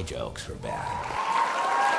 My 0.00 0.06
jokes 0.06 0.46
were 0.46 0.54
bad. 0.62 1.90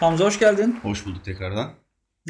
Hamza 0.00 0.24
hoş 0.24 0.38
geldin. 0.38 0.78
Hoş 0.82 1.06
bulduk 1.06 1.24
tekrardan. 1.24 1.70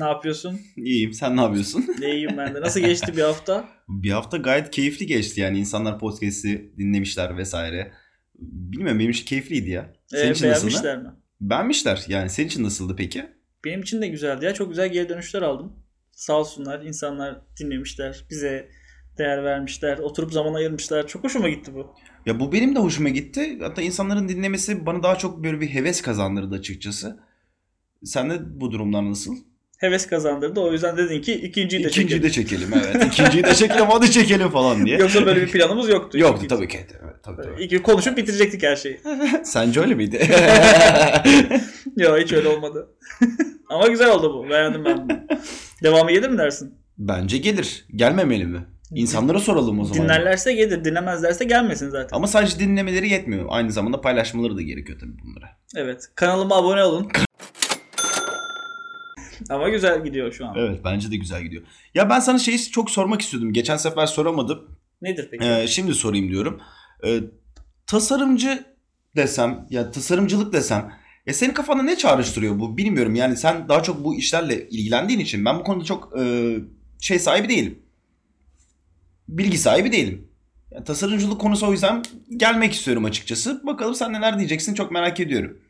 Ne 0.01 0.07
yapıyorsun? 0.07 0.61
İyiyim. 0.77 1.13
Sen 1.13 1.37
ne 1.37 1.41
yapıyorsun? 1.41 1.87
İyiyim 2.03 2.37
ben 2.39 2.55
de. 2.55 2.61
Nasıl 2.61 2.81
geçti 2.81 3.17
bir 3.17 3.23
hafta? 3.23 3.69
bir 3.89 4.11
hafta 4.11 4.37
gayet 4.37 4.71
keyifli 4.71 5.07
geçti 5.07 5.41
yani. 5.41 5.59
insanlar 5.59 5.99
podcast'i 5.99 6.73
dinlemişler 6.79 7.37
vesaire. 7.37 7.93
Bilmiyorum 8.39 8.99
benim 8.99 9.11
için 9.11 9.25
keyifliydi 9.25 9.71
ya. 9.71 9.93
Senin 10.07 10.29
Ee, 10.29 10.33
için 10.33 10.49
nasıldı? 10.49 10.71
beğenmişler 10.71 10.99
mi? 11.03 11.09
Beğenmişler. 11.41 12.05
Yani 12.09 12.31
senin 12.31 12.47
için 12.47 12.63
nasıldı 12.65 12.97
peki? 12.97 13.27
Benim 13.65 13.81
için 13.83 14.03
de 14.03 14.09
güzeldi 14.09 14.45
ya. 14.45 14.55
Çok 14.55 14.69
güzel 14.69 14.89
geri 14.93 15.09
dönüşler 15.09 15.43
aldım. 15.43 15.73
Sağ 16.13 16.33
olsunlar. 16.35 16.83
insanlar 16.85 17.41
dinlemişler. 17.61 18.25
Bize 18.31 18.69
değer 19.19 19.45
vermişler. 19.45 19.99
Oturup 19.99 20.33
zaman 20.33 20.55
ayırmışlar. 20.55 21.07
Çok 21.07 21.25
hoşuma 21.25 21.49
gitti 21.49 21.75
bu. 21.75 21.95
Ya 22.27 22.41
bu 22.41 22.53
benim 22.53 22.75
de 22.75 22.79
hoşuma 22.79 23.09
gitti. 23.09 23.59
Hatta 23.61 23.83
insanların 23.83 24.29
dinlemesi 24.29 24.87
bana 24.87 25.03
daha 25.03 25.17
çok 25.19 25.45
böyle 25.45 25.61
bir 25.61 25.67
heves 25.69 26.03
kazandırdı 26.03 26.55
açıkçası. 26.55 27.17
Sen 28.05 28.31
de 28.31 28.35
bu 28.61 28.73
durumlar 28.73 29.11
nasıl? 29.11 29.37
Heves 29.79 30.07
kazandırdı. 30.07 30.61
O 30.61 30.73
yüzden 30.73 30.97
dedin 30.97 31.21
ki 31.21 31.35
ikinciyi 31.35 31.85
de 31.85 31.89
İkinciyi 31.89 32.09
çekelim. 32.09 32.23
de 32.23 32.31
çekelim 32.31 32.69
evet. 32.75 33.05
İkinciyi 33.07 33.45
de 33.45 33.55
çekelim 33.55 33.85
hadi 33.89 34.11
çekelim 34.11 34.49
falan 34.51 34.87
diye. 34.87 34.99
Yoksa 34.99 35.27
böyle 35.27 35.43
bir 35.43 35.49
planımız 35.53 35.89
yoktu. 35.89 36.19
Yoktu 36.19 36.37
İkinci- 36.45 36.49
tabii 36.57 36.69
ki. 36.69 36.79
Evet, 37.05 37.15
tabii, 37.23 37.43
tabii. 37.43 37.63
İki 37.65 37.83
konuşup 37.83 38.17
bitirecektik 38.17 38.63
her 38.63 38.77
şeyi. 38.77 39.01
Sence 39.45 39.81
öyle 39.81 39.95
miydi? 39.95 40.17
Yok 41.97 42.19
hiç 42.21 42.33
öyle 42.33 42.49
olmadı. 42.49 42.89
Ama 43.69 43.87
güzel 43.87 44.11
oldu 44.11 44.35
bu. 44.35 44.51
Beğendim 44.51 44.85
ben 44.85 45.09
bunu. 45.09 45.19
Devamı 45.83 46.11
gelir 46.13 46.29
mi 46.29 46.39
dersin? 46.39 46.75
Bence 46.99 47.39
gelir. 47.39 47.85
Gelmemeli 47.97 48.45
mi? 48.47 48.65
İnsanlara 48.95 49.39
soralım 49.39 49.81
o 49.81 49.85
zaman. 49.85 50.05
Dinlerlerse 50.05 50.53
gelir. 50.53 50.85
Dinlemezlerse 50.85 51.45
gelmesin 51.45 51.91
zaten. 51.91 52.17
Ama 52.17 52.27
sadece 52.27 52.59
dinlemeleri 52.59 53.09
yetmiyor. 53.09 53.47
Aynı 53.49 53.73
zamanda 53.73 54.01
paylaşmaları 54.01 54.57
da 54.57 54.63
gerekiyor 54.63 54.99
tabii 55.01 55.17
bunlara. 55.25 55.51
Evet. 55.77 56.11
Kanalıma 56.15 56.57
abone 56.57 56.85
olun. 56.85 57.09
Ama 59.51 59.69
güzel 59.69 60.05
gidiyor 60.05 60.33
şu 60.33 60.47
an. 60.47 60.55
Evet 60.59 60.81
bence 60.85 61.11
de 61.11 61.17
güzel 61.17 61.43
gidiyor. 61.43 61.63
Ya 61.95 62.11
ben 62.11 62.21
sana 62.21 62.39
şeyi 62.39 62.59
çok 62.59 62.91
sormak 62.91 63.21
istiyordum. 63.21 63.53
Geçen 63.53 63.77
sefer 63.77 64.07
soramadım. 64.07 64.79
Nedir 65.03 65.29
peki? 65.31 65.45
Ee, 65.45 65.67
şimdi 65.67 65.95
sorayım 65.95 66.29
diyorum. 66.29 66.61
Ee, 67.07 67.21
tasarımcı 67.87 68.65
desem 69.17 69.67
ya 69.71 69.91
tasarımcılık 69.91 70.53
desem 70.53 70.93
ya 71.27 71.35
senin 71.35 71.53
kafanda 71.53 71.83
ne 71.83 71.97
çağrıştırıyor 71.97 72.59
bu 72.59 72.77
bilmiyorum. 72.77 73.15
Yani 73.15 73.37
sen 73.37 73.69
daha 73.69 73.83
çok 73.83 74.05
bu 74.05 74.15
işlerle 74.15 74.69
ilgilendiğin 74.69 75.21
için 75.21 75.45
ben 75.45 75.59
bu 75.59 75.63
konuda 75.63 75.85
çok 75.85 76.13
e, 76.21 76.55
şey 77.01 77.19
sahibi 77.19 77.49
değilim. 77.49 77.79
Bilgi 79.29 79.59
sahibi 79.59 79.93
değilim. 79.93 80.29
Yani 80.71 80.85
tasarımcılık 80.85 81.41
konusu 81.41 81.69
o 81.69 81.73
yüzden 81.73 82.03
gelmek 82.37 82.73
istiyorum 82.73 83.05
açıkçası. 83.05 83.67
Bakalım 83.67 83.95
sen 83.95 84.13
neler 84.13 84.39
diyeceksin 84.39 84.75
çok 84.75 84.91
merak 84.91 85.21
ediyorum. 85.21 85.61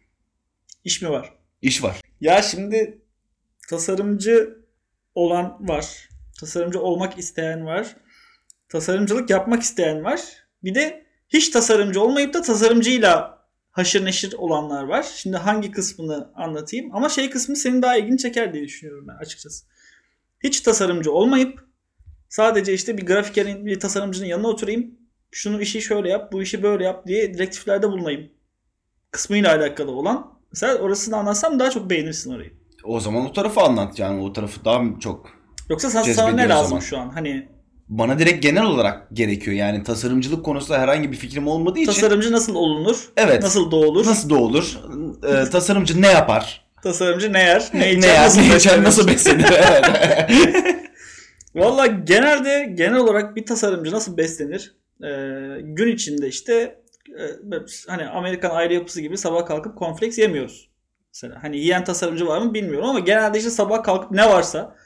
İş 0.85 1.03
mi 1.03 1.11
var? 1.11 1.33
İş 1.63 1.83
var. 1.83 2.01
Ya 2.21 2.43
şimdi 2.43 3.03
tasarımcı 3.69 4.59
olan 5.15 5.69
var. 5.69 6.09
Tasarımcı 6.41 6.81
olmak 6.81 7.19
isteyen 7.19 7.67
var. 7.67 7.97
Tasarımcılık 8.69 9.31
yapmak 9.31 9.63
isteyen 9.63 10.05
var. 10.05 10.21
Bir 10.65 10.75
de 10.75 11.07
hiç 11.29 11.49
tasarımcı 11.49 12.01
olmayıp 12.01 12.35
da 12.35 12.43
tasarımcıyla 12.43 13.39
haşır 13.71 14.05
neşir 14.05 14.33
olanlar 14.33 14.85
var. 14.85 15.03
Şimdi 15.17 15.37
hangi 15.37 15.71
kısmını 15.71 16.33
anlatayım? 16.35 16.95
Ama 16.95 17.09
şey 17.09 17.31
kısmı 17.31 17.57
senin 17.57 17.83
daha 17.83 17.97
ilgini 17.97 18.19
çeker 18.19 18.53
diye 18.53 18.65
düşünüyorum 18.65 19.09
ben 19.09 19.17
açıkçası. 19.17 19.67
Hiç 20.45 20.61
tasarımcı 20.61 21.13
olmayıp 21.13 21.67
sadece 22.29 22.73
işte 22.75 22.99
bir 22.99 23.07
grafikerin, 23.07 23.67
bir 23.67 23.81
tasarımcının 23.81 24.27
yanına 24.27 24.49
oturayım. 24.49 24.91
Şunu 25.31 25.61
işi 25.61 25.83
şöyle 25.83 26.09
yap, 26.09 26.33
bu 26.33 26.43
işi 26.43 26.63
böyle 26.63 26.85
yap 26.85 27.07
diye 27.07 27.35
direktiflerde 27.35 27.89
bulunayım. 27.89 28.29
Kısmıyla 29.11 29.57
alakalı 29.57 29.91
olan. 29.91 30.33
Mesela 30.53 30.75
orasını 30.79 31.17
anlatsam 31.17 31.59
daha 31.59 31.71
çok 31.71 31.91
beğenirsin 31.91 32.35
orayı. 32.35 32.51
O 32.85 33.01
zaman 33.01 33.27
o 33.27 33.33
tarafı 33.33 33.61
anlat 33.61 33.99
yani 33.99 34.23
o 34.23 34.33
tarafı 34.33 34.65
daha 34.65 34.83
çok 35.01 35.27
Yoksa 35.71 35.91
sana, 35.91 36.05
sana 36.15 36.31
ne 36.31 36.49
lazım 36.49 36.69
zaman. 36.69 36.81
şu 36.81 36.99
an? 36.99 37.09
Hani 37.09 37.49
bana 37.89 38.19
direkt 38.19 38.43
genel 38.43 38.65
olarak 38.65 39.07
gerekiyor. 39.13 39.57
Yani 39.57 39.83
tasarımcılık 39.83 40.45
konusunda 40.45 40.79
herhangi 40.81 41.13
bir 41.13 41.17
fikrim 41.17 41.49
olmadığı 41.49 41.79
için. 41.79 41.93
tasarımcı 41.93 42.33
nasıl 42.33 42.55
olunur? 42.55 43.09
Evet. 43.17 43.43
Nasıl 43.43 43.71
doğulur? 43.71 44.07
Nasıl 44.07 44.31
doğulur? 44.31 44.79
Ee, 45.29 45.51
tasarımcı 45.51 46.03
ne 46.03 46.07
yapar? 46.07 46.67
Tasarımcı 46.83 47.33
ne 47.33 47.39
yer? 47.43 47.71
Ne 47.75 47.93
içer? 47.93 48.01
ne 48.03 48.07
yer? 48.07 48.25
nasıl 48.25 48.41
Ne 48.41 48.57
içer? 48.57 48.83
Nasıl 48.83 49.09
beslenir? 49.09 49.47
Evet. 49.53 50.76
Valla 51.57 51.87
genelde 51.87 52.73
genel 52.75 52.97
olarak 52.97 53.37
bir 53.37 53.47
tasarımcı 53.47 53.93
nasıl 53.93 54.17
beslenir? 54.17 54.77
Ee, 55.03 55.61
gün 55.63 55.95
içinde 55.95 56.29
işte 56.29 56.83
e, 57.19 57.25
hani 57.89 58.09
Amerikan 58.09 58.51
aile 58.51 58.75
yapısı 58.75 59.01
gibi 59.01 59.19
sabah 59.19 59.47
kalkıp 59.47 59.79
cornflakes 59.79 60.19
yemiyoruz. 60.19 60.71
Mesela 61.15 61.43
hani 61.43 61.59
yiyen 61.59 61.85
tasarımcı 61.85 62.27
var 62.27 62.41
mı 62.41 62.55
bilmiyorum 62.55 62.89
ama 62.89 62.99
genelde 62.99 63.39
işte 63.39 63.51
sabah 63.51 63.83
kalkıp 63.83 64.11
ne 64.11 64.31
varsa 64.31 64.77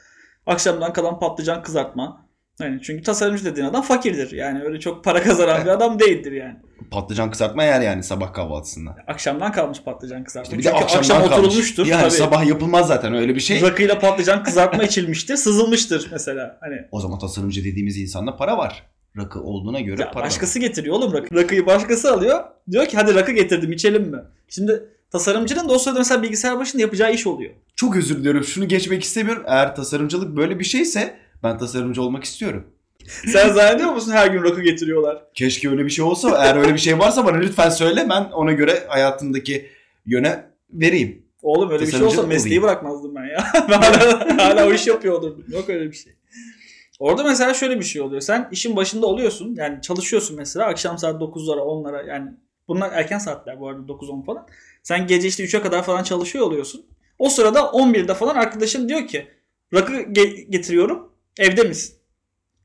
akşamdan 0.45 0.93
kalan 0.93 1.19
patlıcan 1.19 1.63
kızartma. 1.63 2.27
Yani 2.59 2.79
çünkü 2.83 3.03
tasarımcı 3.03 3.45
dediğin 3.45 3.67
adam 3.67 3.81
fakirdir. 3.81 4.31
Yani 4.31 4.63
öyle 4.63 4.79
çok 4.79 5.03
para 5.03 5.23
kazanan 5.23 5.61
bir 5.65 5.69
adam 5.69 5.99
değildir 5.99 6.31
yani. 6.31 6.55
Patlıcan 6.91 7.31
kızartma 7.31 7.63
yer 7.63 7.81
yani 7.81 8.03
sabah 8.03 8.33
kahvaltısında. 8.33 8.95
Akşamdan 9.07 9.51
kalmış 9.51 9.81
patlıcan 9.85 10.23
kızartma. 10.23 10.43
İşte 10.43 10.57
bir 10.57 10.63
de 10.63 10.69
Çünkü 10.69 10.83
akşamdan 10.83 10.99
akşam 11.15 11.29
kalmış. 11.29 11.37
oturulmuştur. 11.37 11.85
Yani 11.85 12.01
tabii. 12.01 12.11
sabah 12.11 12.45
yapılmaz 12.47 12.87
zaten 12.87 13.13
öyle 13.13 13.35
bir 13.35 13.39
şey. 13.39 13.61
Rakıyla 13.61 13.99
patlıcan 13.99 14.43
kızartma 14.43 14.83
içilmiştir, 14.83 15.35
sızılmıştır 15.35 16.07
mesela. 16.11 16.57
Hani 16.61 16.75
O 16.91 16.99
zaman 16.99 17.19
tasarımcı 17.19 17.63
dediğimiz 17.63 17.97
insanda 17.97 18.35
para 18.35 18.57
var. 18.57 18.83
Rakı 19.17 19.41
olduğuna 19.41 19.79
göre 19.79 20.01
ya 20.01 20.11
para 20.11 20.25
başkası 20.25 20.59
getiriyor 20.59 20.95
oğlum 20.95 21.13
rakı. 21.13 21.35
Rakıyı 21.35 21.65
başkası 21.65 22.13
alıyor. 22.13 22.43
Diyor 22.71 22.85
ki 22.85 22.97
hadi 22.97 23.15
rakı 23.15 23.31
getirdim 23.31 23.71
içelim 23.71 24.03
mi? 24.03 24.19
Şimdi 24.49 24.83
tasarımcının 25.11 25.69
da 25.69 25.73
o 25.73 25.77
sırada 25.77 25.99
mesela 25.99 26.23
bilgisayar 26.23 26.59
başında 26.59 26.81
yapacağı 26.81 27.13
iş 27.13 27.27
oluyor. 27.27 27.51
var. 27.51 27.57
Çok 27.75 27.95
özür 27.95 28.17
diliyorum. 28.17 28.43
Şunu 28.43 28.67
geçmek 28.67 29.03
istemiyorum. 29.03 29.43
Eğer 29.47 29.75
tasarımcılık 29.75 30.37
böyle 30.37 30.59
bir 30.59 30.63
şeyse 30.63 31.15
ben 31.43 31.57
tasarımcı 31.57 32.01
olmak 32.01 32.23
istiyorum. 32.23 32.67
Sen 33.07 33.49
zannediyor 33.53 33.93
musun 33.93 34.11
her 34.11 34.27
gün 34.27 34.43
rakı 34.43 34.61
getiriyorlar? 34.61 35.23
Keşke 35.33 35.69
öyle 35.69 35.85
bir 35.85 35.89
şey 35.89 36.05
olsa. 36.05 36.45
Eğer 36.45 36.55
öyle 36.55 36.73
bir 36.73 36.79
şey 36.79 36.99
varsa 36.99 37.25
bana 37.25 37.37
lütfen 37.37 37.69
söyle. 37.69 38.05
Ben 38.09 38.21
ona 38.23 38.51
göre 38.51 38.83
hayatımdaki 38.87 39.65
yöne 40.05 40.45
vereyim. 40.73 41.25
Oğlum 41.41 41.69
öyle 41.69 41.81
bir 41.81 41.85
şey 41.85 41.91
Tasarımcı 41.91 42.19
olsa 42.19 42.27
mesleği 42.27 42.59
olayım. 42.59 42.63
bırakmazdım 42.63 43.15
ben 43.15 43.23
ya. 43.25 43.45
Ben 43.69 43.81
hala, 43.81 44.37
hala 44.37 44.67
o 44.67 44.73
iş 44.73 44.87
yapıyor 44.87 45.13
olurdum. 45.13 45.45
Yok 45.47 45.69
öyle 45.69 45.91
bir 45.91 45.95
şey. 45.95 46.13
Orada 46.99 47.23
mesela 47.23 47.53
şöyle 47.53 47.79
bir 47.79 47.85
şey 47.85 48.01
oluyor. 48.01 48.21
Sen 48.21 48.49
işin 48.51 48.75
başında 48.75 49.05
oluyorsun. 49.07 49.55
Yani 49.55 49.81
çalışıyorsun 49.81 50.37
mesela 50.37 50.65
akşam 50.65 50.97
saat 50.97 51.21
9'lara 51.21 51.59
10'lara 51.59 52.07
yani 52.09 52.31
bunlar 52.67 52.91
erken 52.93 53.17
saatler 53.17 53.59
bu 53.59 53.69
arada 53.69 53.79
9-10 53.91 54.25
falan. 54.25 54.47
Sen 54.83 55.07
gece 55.07 55.27
işte 55.27 55.43
3'e 55.43 55.61
kadar 55.61 55.83
falan 55.83 56.03
çalışıyor 56.03 56.45
oluyorsun. 56.45 56.85
O 57.19 57.29
sırada 57.29 57.59
11'de 57.59 58.13
falan 58.13 58.35
arkadaşın 58.35 58.89
diyor 58.89 59.07
ki 59.07 59.27
rakı 59.73 59.93
ge- 59.93 60.49
getiriyorum 60.51 61.10
evde 61.39 61.63
misin? 61.63 61.95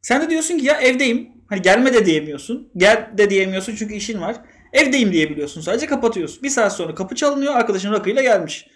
Sen 0.02 0.22
de 0.22 0.30
diyorsun 0.30 0.58
ki 0.58 0.66
ya 0.66 0.80
evdeyim. 0.80 1.28
Hani 1.48 1.62
gelme 1.62 1.94
de 1.94 2.06
diyemiyorsun. 2.06 2.70
Gel 2.76 3.10
de 3.18 3.30
diyemiyorsun 3.30 3.76
çünkü 3.76 3.94
işin 3.94 4.20
var. 4.20 4.36
Evdeyim 4.72 5.12
diyebiliyorsun 5.12 5.60
sadece 5.60 5.86
kapatıyorsun. 5.86 6.42
Bir 6.42 6.50
saat 6.50 6.76
sonra 6.76 6.94
kapı 6.94 7.14
çalınıyor 7.14 7.54
arkadaşın 7.54 7.92
rakıyla 7.92 8.22
gelmiş. 8.22 8.66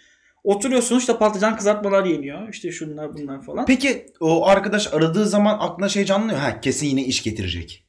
Oturuyorsun 0.43 0.99
işte 0.99 1.17
patlıcan 1.17 1.57
kızartmalar 1.57 2.05
yeniyor. 2.05 2.49
İşte 2.49 2.71
şunlar 2.71 3.13
bunlar 3.13 3.41
falan. 3.41 3.65
Peki 3.65 4.05
o 4.19 4.47
arkadaş 4.47 4.93
aradığı 4.93 5.27
zaman 5.27 5.57
aklına 5.59 5.89
şey 5.89 6.05
canlanıyor. 6.05 6.39
Ha 6.39 6.61
kesin 6.61 6.87
yine 6.87 7.03
iş 7.03 7.23
getirecek. 7.23 7.85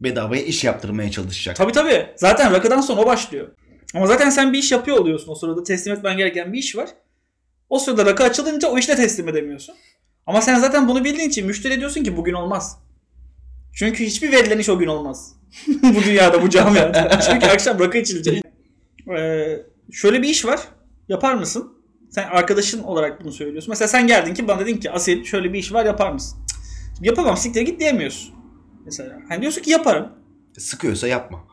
Bedavaya 0.00 0.42
iş 0.42 0.64
yaptırmaya 0.64 1.10
çalışacak. 1.10 1.56
Tabii 1.56 1.72
tabii. 1.72 2.06
Zaten 2.16 2.52
rakıdan 2.52 2.80
sonra 2.80 3.00
o 3.00 3.06
başlıyor. 3.06 3.48
Ama 3.94 4.06
zaten 4.06 4.30
sen 4.30 4.52
bir 4.52 4.58
iş 4.58 4.72
yapıyor 4.72 4.96
oluyorsun. 4.96 5.32
O 5.32 5.34
sırada 5.34 5.62
teslim 5.62 5.94
etmen 5.94 6.16
gereken 6.16 6.52
bir 6.52 6.58
iş 6.58 6.76
var. 6.76 6.88
O 7.68 7.78
sırada 7.78 8.06
rakı 8.06 8.24
açılınca 8.24 8.68
o 8.68 8.78
işte 8.78 8.96
teslim 8.96 9.28
edemiyorsun. 9.28 9.74
Ama 10.28 10.40
sen 10.40 10.58
zaten 10.58 10.88
bunu 10.88 11.04
bildiğin 11.04 11.28
için 11.28 11.46
müşteri 11.46 11.78
diyorsun 11.78 12.04
ki 12.04 12.16
bugün 12.16 12.32
olmaz. 12.32 12.78
Çünkü 13.74 14.04
hiçbir 14.04 14.32
verilen 14.32 14.58
iş 14.58 14.68
o 14.68 14.78
gün 14.78 14.86
olmaz. 14.86 15.32
bu 15.82 16.02
dünyada, 16.04 16.42
bu 16.42 16.50
camiada. 16.50 17.20
Çünkü 17.30 17.46
akşam 17.46 17.80
rakı 17.80 17.98
içilecek. 17.98 18.44
Ee, 19.18 19.62
şöyle 19.92 20.22
bir 20.22 20.28
iş 20.28 20.44
var. 20.44 20.60
Yapar 21.08 21.34
mısın? 21.34 21.72
Sen 22.10 22.28
arkadaşın 22.28 22.82
olarak 22.82 23.24
bunu 23.24 23.32
söylüyorsun. 23.32 23.70
Mesela 23.70 23.88
sen 23.88 24.06
geldin 24.06 24.34
ki 24.34 24.48
bana 24.48 24.60
dedin 24.60 24.76
ki 24.76 24.90
Asil 24.90 25.24
şöyle 25.24 25.52
bir 25.52 25.58
iş 25.58 25.72
var 25.72 25.84
yapar 25.84 26.12
mısın? 26.12 26.38
Cık, 26.96 27.06
Yapamam 27.06 27.36
siktir 27.36 27.62
git 27.62 27.80
diyemiyorsun. 27.80 28.34
Mesela. 28.84 29.18
Hani 29.28 29.40
diyorsun 29.40 29.62
ki 29.62 29.70
yaparım. 29.70 30.12
Sıkıyorsa 30.58 31.08
yapma. 31.08 31.44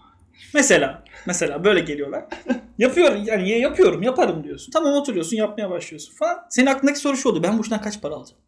Mesela 0.53 1.03
mesela 1.25 1.63
böyle 1.63 1.79
geliyorlar. 1.79 2.25
Yapıyorum 2.77 3.23
yani 3.25 3.49
ya 3.49 3.57
yapıyorum 3.57 4.03
yaparım 4.03 4.43
diyorsun. 4.43 4.71
Tamam 4.71 4.93
oturuyorsun 4.93 5.37
yapmaya 5.37 5.69
başlıyorsun 5.69 6.13
falan. 6.15 6.37
Senin 6.49 6.67
aklındaki 6.67 6.99
soru 6.99 7.17
şu 7.17 7.29
oluyor. 7.29 7.43
Ben 7.43 7.57
bu 7.57 7.61
işten 7.61 7.81
kaç 7.81 8.01
para 8.01 8.15
alacağım? 8.15 8.44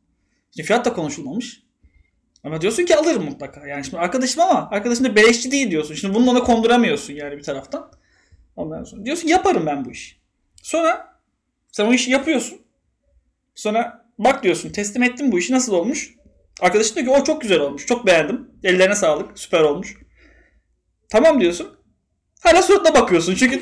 Şimdi 0.58 0.68
fiyat 0.68 0.86
da 0.86 0.94
konuşulmamış. 0.94 1.64
Ama 2.44 2.62
diyorsun 2.62 2.86
ki 2.86 2.96
alırım 2.96 3.24
mutlaka. 3.24 3.68
Yani 3.68 3.86
şimdi 3.86 3.98
arkadaşım 3.98 4.42
ama 4.42 4.70
arkadaşım 4.72 5.06
da 5.06 5.16
beleşçi 5.16 5.52
değil 5.52 5.72
diyorsun. 5.72 5.96
Şimdi 5.96 6.16
bunu 6.16 6.30
ona 6.30 6.44
konduramıyorsun 6.44 7.14
yani 7.14 7.38
bir 7.38 7.44
taraftan. 7.44 7.92
Ondan 8.56 8.84
sonra 8.84 9.06
diyorsun 9.06 9.28
yaparım 9.28 9.66
ben 9.66 9.86
bu 9.86 9.92
işi. 9.92 10.16
Sonra 10.64 11.20
sen 11.72 11.86
o 11.86 11.94
işi 11.94 12.12
yapıyorsun. 12.12 12.62
Sonra 13.56 14.06
bak 14.20 14.44
diyorsun 14.44 14.70
teslim 14.70 15.04
ettim 15.04 15.32
bu 15.32 15.40
işi 15.40 15.54
nasıl 15.54 15.74
olmuş? 15.74 16.16
Arkadaşın 16.62 16.96
diyor 16.96 17.06
ki 17.06 17.22
o 17.22 17.24
çok 17.24 17.42
güzel 17.42 17.60
olmuş. 17.60 17.86
Çok 17.86 18.06
beğendim. 18.06 18.52
Ellerine 18.64 18.96
sağlık. 18.96 19.40
Süper 19.40 19.62
olmuş. 19.62 19.98
Tamam 21.10 21.42
diyorsun. 21.42 21.78
Hala 22.44 22.62
suratına 22.62 23.02
bakıyorsun. 23.02 23.36
Çünkü 23.36 23.62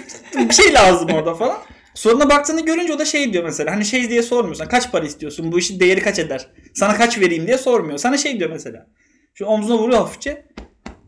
bir 0.50 0.54
şey 0.54 0.74
lazım 0.74 1.10
orada 1.10 1.34
falan. 1.34 1.58
Suratına 1.96 2.30
baktığını 2.30 2.66
görünce 2.66 2.94
o 2.94 3.00
da 3.00 3.06
şey 3.06 3.34
diyor 3.34 3.44
mesela. 3.44 3.72
Hani 3.72 3.86
şey 3.86 4.10
diye 4.10 4.24
sormuyorsun. 4.24 4.66
Kaç 4.66 4.92
para 4.92 5.06
istiyorsun? 5.06 5.52
Bu 5.52 5.60
işin 5.60 5.80
değeri 5.80 6.02
kaç 6.02 6.20
eder? 6.20 6.48
Sana 6.76 6.96
kaç 6.98 7.20
vereyim 7.20 7.48
diye 7.48 7.58
sormuyor. 7.58 7.98
Sana 7.98 8.18
şey 8.18 8.40
diyor 8.40 8.50
mesela. 8.50 8.88
Şu 9.34 9.46
omzuna 9.46 9.78
vuruyor 9.78 10.00
hafifçe. 10.00 10.46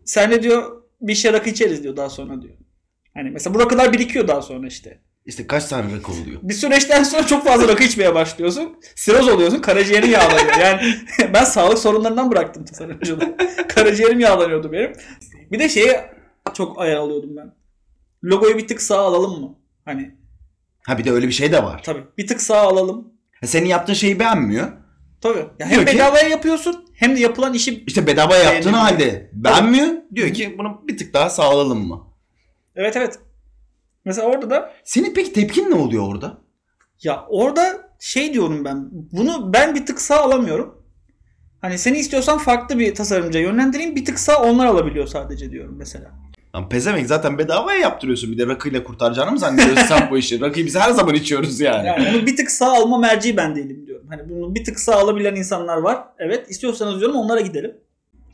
Sen 0.06 0.32
de 0.32 0.44
diyor 0.44 0.82
bir 1.02 1.16
şey 1.16 1.34
rakı 1.34 1.50
içeriz 1.50 1.84
diyor 1.84 1.98
daha 1.98 2.10
sonra 2.10 2.42
diyor. 2.42 2.54
Hani 3.14 3.30
mesela 3.30 3.54
bu 3.54 3.60
rakılar 3.60 3.94
birikiyor 3.94 4.28
daha 4.28 4.42
sonra 4.42 4.68
işte. 4.68 5.02
İşte 5.26 5.48
kaç 5.48 5.66
tane 5.66 5.96
rakı 5.98 6.12
oluyor? 6.12 6.40
Bir 6.44 6.54
süreçten 6.54 7.04
sonra 7.04 7.28
çok 7.28 7.44
fazla 7.46 7.68
rakı 7.68 7.84
içmeye 7.84 8.16
başlıyorsun. 8.16 8.80
Siroz 8.96 9.28
oluyorsun. 9.28 9.60
Karaciğerin 9.60 10.10
yağlanıyor. 10.10 10.58
Yani 10.60 10.82
ben 11.34 11.44
sağlık 11.44 11.80
sorunlarından 11.80 12.32
bıraktım 12.32 12.66
tasarımcılığı. 12.66 13.38
Karaciğerim 13.70 14.20
yağlanıyordu 14.20 14.72
benim. 14.72 14.94
Bir 15.52 15.60
de 15.60 15.70
şeye 15.70 16.12
çok 16.54 16.80
ayar 16.82 16.96
alıyordum 16.98 17.38
ben. 17.38 17.54
Logoyu 18.24 18.58
bir 18.58 18.68
tık 18.68 18.82
sağa 18.82 19.00
alalım 19.00 19.42
mı? 19.42 19.56
Hani 19.86 20.16
Ha 20.86 20.98
bir 20.98 21.04
de 21.04 21.12
öyle 21.12 21.28
bir 21.28 21.32
şey 21.32 21.52
de 21.52 21.64
var. 21.64 21.82
tabii 21.84 22.04
bir 22.18 22.28
tık 22.28 22.42
sağa 22.42 22.62
alalım. 22.62 23.14
Ha, 23.42 23.48
Senin 23.48 23.68
yaptığın 23.68 23.94
şeyi 23.94 24.20
beğenmiyor. 24.20 24.72
Tabii. 25.22 25.40
Ya 25.60 25.68
hem 25.68 25.70
Diyor 25.72 25.86
ki- 25.86 25.94
bedavaya 25.96 26.28
yapıyorsun 26.28 26.86
hem 26.94 27.16
de 27.16 27.20
yapılan 27.20 27.54
işi 27.54 27.84
İşte 27.88 28.08
bedava 28.08 28.36
yaptığın 28.36 28.74
halde 28.74 29.30
beğenmiyor. 29.34 29.88
Diyor 30.16 30.34
ki 30.34 30.56
bunu 30.58 30.82
bir 30.88 30.98
tık 30.98 31.14
daha 31.14 31.30
sağlayalım 31.30 31.88
mı? 31.88 32.04
Evet 32.76 32.96
evet. 32.98 33.20
Mesela 34.06 34.28
orada 34.28 34.50
da 34.50 34.74
Senin 34.84 35.14
peki 35.14 35.34
tepkin 35.34 35.72
ne 35.72 35.76
oluyor 35.76 36.08
orada? 36.14 36.38
ya 37.04 37.26
orada 37.30 37.90
şey 38.00 38.34
diyorum 38.34 38.66
ben. 38.66 38.90
Bunu 38.92 39.54
ben 39.54 39.76
bir 39.76 39.86
tık 39.86 40.02
sağ 40.02 40.18
alamıyorum. 40.20 40.84
Hani 41.62 41.78
seni 41.78 41.98
istiyorsan 41.98 42.38
farklı 42.38 42.80
bir 42.80 42.96
tasarımcıya 42.96 43.44
yönlendireyim. 43.44 43.96
Bir 43.96 44.06
tık 44.06 44.20
sağ 44.20 44.42
onlar 44.44 44.66
alabiliyor 44.66 45.08
sadece 45.08 45.52
diyorum 45.52 45.76
mesela. 45.78 46.12
Lan 46.56 46.70
pezevenk 46.70 47.08
zaten 47.08 47.38
bedavaya 47.38 47.80
yaptırıyorsun. 47.80 48.32
Bir 48.32 48.38
de 48.38 48.48
rakıyla 48.48 48.84
kurtaracağını 48.84 49.32
mı 49.32 49.40
zannediyorsun 49.40 49.84
sen 49.86 50.10
bu 50.12 50.18
işi? 50.18 50.42
Rakıyı 50.42 50.66
biz 50.66 50.76
her 50.76 50.92
zaman 50.92 51.16
içiyoruz 51.16 51.60
yani. 51.60 51.88
Yani 51.88 52.10
onu 52.10 52.26
bir 52.26 52.38
tık 52.38 52.52
sağ 52.52 52.74
alma 52.74 52.98
merci 52.98 53.38
ben 53.38 53.56
değilim 53.56 53.88
diyorum. 53.88 53.97
Hani 54.10 54.30
bunu 54.30 54.56
bir 54.56 54.64
tık 54.64 54.80
sağ 54.80 54.96
alabilen 54.96 55.36
insanlar 55.36 55.78
var. 55.78 56.04
Evet 56.20 56.50
istiyorsanız 56.50 57.00
diyorum 57.00 57.16
onlara 57.16 57.42
gidelim. 57.42 57.78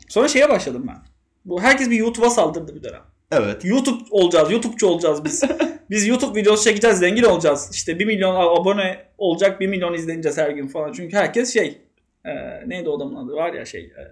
Sonra 0.08 0.28
şeye 0.28 0.48
başladım 0.48 0.84
ben. 0.88 0.96
Bu 1.44 1.62
herkes 1.62 1.90
bir 1.90 1.96
YouTube'a 1.96 2.30
saldırdı 2.30 2.74
bir 2.74 2.82
dönem. 2.82 3.02
Evet. 3.32 3.64
YouTube 3.64 4.04
olacağız, 4.10 4.50
YouTube'cu 4.50 4.86
olacağız 4.86 5.24
biz. 5.24 5.42
biz 5.90 6.06
YouTube 6.06 6.40
videosu 6.40 6.64
çekeceğiz, 6.64 6.98
zengin 6.98 7.22
olacağız. 7.22 7.70
İşte 7.72 7.98
1 7.98 8.04
milyon 8.04 8.34
abone 8.34 9.06
olacak, 9.18 9.60
1 9.60 9.66
milyon 9.66 9.94
izleneceğiz 9.94 10.38
her 10.38 10.50
gün 10.50 10.66
falan. 10.66 10.92
Çünkü 10.92 11.16
herkes 11.16 11.54
şey, 11.54 11.78
e, 12.24 12.32
neydi 12.66 12.88
o 12.88 12.96
adamın 12.96 13.26
adı 13.26 13.32
var 13.32 13.52
ya 13.52 13.64
şey, 13.64 13.80
e, 13.80 14.02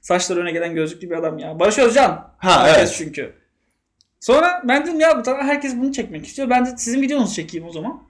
saçları 0.00 0.40
öne 0.40 0.52
gelen 0.52 0.74
gözlüklü 0.74 1.10
bir 1.10 1.16
adam 1.16 1.38
ya. 1.38 1.60
Barış 1.60 1.78
Özcan. 1.78 2.34
Ha 2.38 2.66
herkes 2.66 2.88
evet. 2.88 2.94
çünkü. 2.98 3.32
Sonra 4.20 4.62
ben 4.68 4.86
dedim 4.86 5.00
ya 5.00 5.18
bu 5.18 5.22
tarafa 5.22 5.44
herkes 5.44 5.76
bunu 5.76 5.92
çekmek 5.92 6.26
istiyor. 6.26 6.50
Ben 6.50 6.66
de 6.66 6.76
sizin 6.76 7.02
videonuzu 7.02 7.34
çekeyim 7.34 7.66
o 7.66 7.72
zaman. 7.72 8.02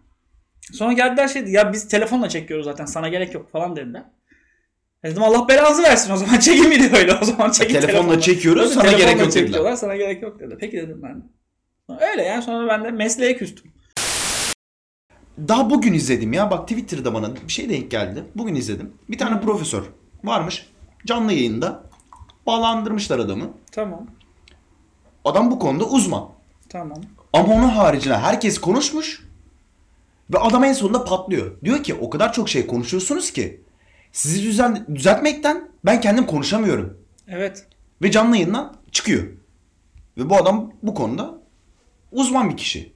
Sonra 0.72 0.93
geldiler 0.93 1.28
şey 1.28 1.43
ya 1.44 1.72
biz 1.72 1.88
telefonla 1.88 2.28
çekiyoruz 2.28 2.64
zaten 2.64 2.84
sana 2.84 3.08
gerek 3.08 3.34
yok 3.34 3.50
falan 3.50 3.76
dediler. 3.76 4.05
E 5.05 5.11
Dedim 5.11 5.22
Allah 5.22 5.49
belanızı 5.49 5.82
versin 5.82 6.12
o 6.12 6.16
zaman 6.16 6.38
çekin 6.40 6.70
videoyla 6.70 7.19
o 7.22 7.25
zaman 7.25 7.50
çekin 7.50 7.81
Telefonla 7.81 8.20
çekiyoruz 8.20 8.62
Tabii 8.62 8.75
sana 8.75 8.82
telefonla 8.82 9.05
gerek 9.06 9.20
yok 9.20 9.28
dediler. 9.32 9.46
çekiyorlar, 9.46 9.76
sana 9.76 9.96
gerek 9.96 10.22
yok 10.22 10.40
dedi. 10.40 10.56
Peki 10.61 10.76
dedim 10.76 11.00
ben 11.02 11.20
de. 11.20 11.25
Öyle 12.12 12.22
yani 12.22 12.43
sonra 12.43 12.69
ben 12.69 12.84
de 12.84 12.90
mesleğe 12.90 13.37
küstüm. 13.37 13.72
Daha 15.38 15.70
bugün 15.70 15.93
izledim 15.93 16.32
ya. 16.32 16.50
Bak 16.50 16.69
Twitter'da 16.69 17.14
bana 17.14 17.37
bir 17.37 17.52
şey 17.52 17.69
denk 17.69 17.90
geldi. 17.90 18.25
Bugün 18.34 18.55
izledim. 18.55 18.93
Bir 19.08 19.19
tane 19.19 19.40
profesör 19.40 19.82
varmış. 20.25 20.67
Canlı 21.06 21.32
yayında. 21.32 21.82
Bağlandırmışlar 22.46 23.19
adamı. 23.19 23.50
Tamam. 23.72 24.06
Adam 25.25 25.50
bu 25.50 25.58
konuda 25.58 25.84
uzman. 25.84 26.28
Tamam. 26.69 26.99
Ama 27.32 27.55
onun 27.55 27.69
haricinde 27.69 28.17
herkes 28.17 28.58
konuşmuş. 28.58 29.25
Ve 30.32 30.38
adam 30.38 30.64
en 30.64 30.72
sonunda 30.72 31.04
patlıyor. 31.04 31.60
Diyor 31.64 31.82
ki 31.82 31.94
o 31.94 32.10
kadar 32.10 32.32
çok 32.32 32.48
şey 32.48 32.66
konuşuyorsunuz 32.66 33.30
ki. 33.32 33.60
Sizi 34.12 34.42
düzen, 34.42 34.86
düzeltmekten 34.94 35.68
ben 35.84 36.00
kendim 36.00 36.26
konuşamıyorum. 36.26 36.98
Evet. 37.28 37.66
Ve 38.02 38.10
canlı 38.10 38.36
yayından 38.36 38.76
çıkıyor. 38.92 39.22
Ve 40.18 40.30
bu 40.30 40.36
adam 40.36 40.72
bu 40.82 40.94
konuda 40.94 41.34
uzman 42.12 42.50
bir 42.50 42.56
kişi. 42.56 42.94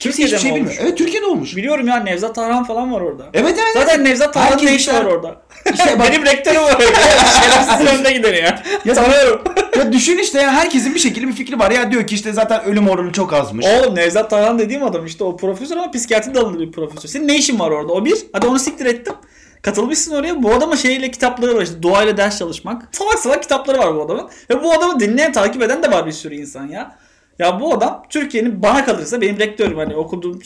Kimse 0.00 0.16
Türkiye'de 0.16 0.36
hiçbir 0.36 0.48
şey 0.48 0.50
mi 0.52 0.56
bilmiyor. 0.56 0.74
olmuş? 0.76 0.88
Evet 0.88 0.98
Türkiye'de 0.98 1.26
olmuş. 1.26 1.56
Biliyorum 1.56 1.88
ya 1.88 1.96
Nevzat 1.96 2.34
Tarhan 2.34 2.64
falan 2.64 2.92
var 2.92 3.00
orada. 3.00 3.26
Evet 3.34 3.58
evet. 3.58 3.72
Zaten 3.74 4.04
Nevzat 4.04 4.34
Tarhan'ın 4.34 4.52
Herkes 4.52 4.68
ne 4.68 4.74
işi 4.76 4.80
işte- 4.90 4.94
var 4.94 5.04
orada? 5.04 5.42
İşte 5.72 5.98
bak- 5.98 6.08
Benim 6.12 6.24
rektörüm 6.26 6.62
var. 6.62 6.76
Şerefsizin 7.42 7.86
önde 7.98 8.12
gideni 8.12 8.36
ya. 8.36 8.62
Ya- 8.84 8.94
Tanıyorum. 8.94 9.42
Ya 9.76 9.92
düşün 9.92 10.18
işte 10.18 10.40
ya 10.40 10.52
herkesin 10.52 10.94
bir 10.94 11.00
şekilde 11.00 11.28
bir 11.28 11.32
fikri 11.32 11.58
var. 11.58 11.70
Ya 11.70 11.90
diyor 11.90 12.06
ki 12.06 12.14
işte 12.14 12.32
zaten 12.32 12.64
ölüm 12.64 12.88
oranı 12.88 13.12
çok 13.12 13.32
azmış. 13.32 13.66
Oğlum 13.66 13.94
Nevzat 13.94 14.30
Tarhan 14.30 14.58
dediğim 14.58 14.82
adam 14.82 15.06
işte 15.06 15.24
o 15.24 15.36
profesör 15.36 15.76
ama 15.76 15.90
psikiyatri 15.90 16.34
dalında 16.34 16.60
bir 16.60 16.72
profesör. 16.72 17.08
Senin 17.08 17.28
ne 17.28 17.38
işin 17.38 17.58
var 17.58 17.70
orada? 17.70 17.92
O 17.92 18.04
bir. 18.04 18.26
Hadi 18.32 18.46
onu 18.46 18.58
siktir 18.58 18.86
ettim. 18.86 19.14
Katılmışsın 19.62 20.14
oraya. 20.14 20.42
Bu 20.42 20.54
adama 20.54 20.76
şeyle 20.76 21.10
kitapları 21.10 21.56
var 21.56 21.62
işte 21.62 21.82
doğayla 21.82 22.16
ders 22.16 22.38
çalışmak. 22.38 22.88
Salak 22.92 23.18
salak 23.18 23.42
kitapları 23.42 23.78
var 23.78 23.94
bu 23.94 24.02
adamın. 24.02 24.28
Ve 24.50 24.62
bu 24.62 24.72
adamı 24.72 25.00
dinleyen 25.00 25.32
takip 25.32 25.62
eden 25.62 25.82
de 25.82 25.90
var 25.90 26.06
bir 26.06 26.12
sürü 26.12 26.34
insan 26.34 26.68
ya. 26.68 26.98
Ya 27.38 27.60
bu 27.60 27.74
adam 27.74 28.02
Türkiye'nin 28.10 28.62
bana 28.62 28.84
kalırsa 28.84 29.20
benim 29.20 29.38
rektörüm 29.38 29.78
hani 29.78 29.96
okuduğum 29.96 30.40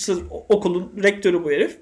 okulun 0.48 0.92
rektörü 1.02 1.44
bu 1.44 1.50
herif. 1.50 1.78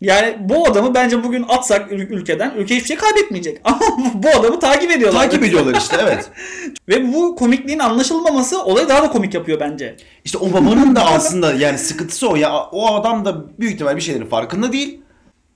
Yani 0.00 0.36
bu 0.40 0.68
adamı 0.68 0.94
bence 0.94 1.24
bugün 1.24 1.44
atsak 1.48 1.92
ül- 1.92 2.08
ülkeden 2.08 2.54
ülke 2.56 2.74
hiçbir 2.74 2.88
şey 2.88 2.96
kaybetmeyecek. 2.96 3.60
Ama 3.64 3.80
bu 4.14 4.28
adamı 4.28 4.60
takip 4.60 4.90
ediyorlar. 4.90 5.20
Takip 5.20 5.44
ediyorlar 5.44 5.74
işte 5.74 5.96
evet. 6.02 6.30
Ve 6.88 7.12
bu 7.12 7.36
komikliğin 7.36 7.78
anlaşılmaması 7.78 8.64
olayı 8.64 8.88
daha 8.88 9.02
da 9.02 9.10
komik 9.10 9.34
yapıyor 9.34 9.60
bence. 9.60 9.96
İşte 10.24 10.38
o 10.38 10.52
babanın 10.52 10.96
da 10.96 11.04
aslında 11.04 11.52
yani 11.52 11.78
sıkıntısı 11.78 12.28
o 12.28 12.36
ya. 12.36 12.62
O 12.72 12.94
adam 12.94 13.24
da 13.24 13.58
büyük 13.60 13.74
ihtimal 13.74 13.96
bir 13.96 14.00
şeylerin 14.00 14.26
farkında 14.26 14.72
değil. 14.72 15.00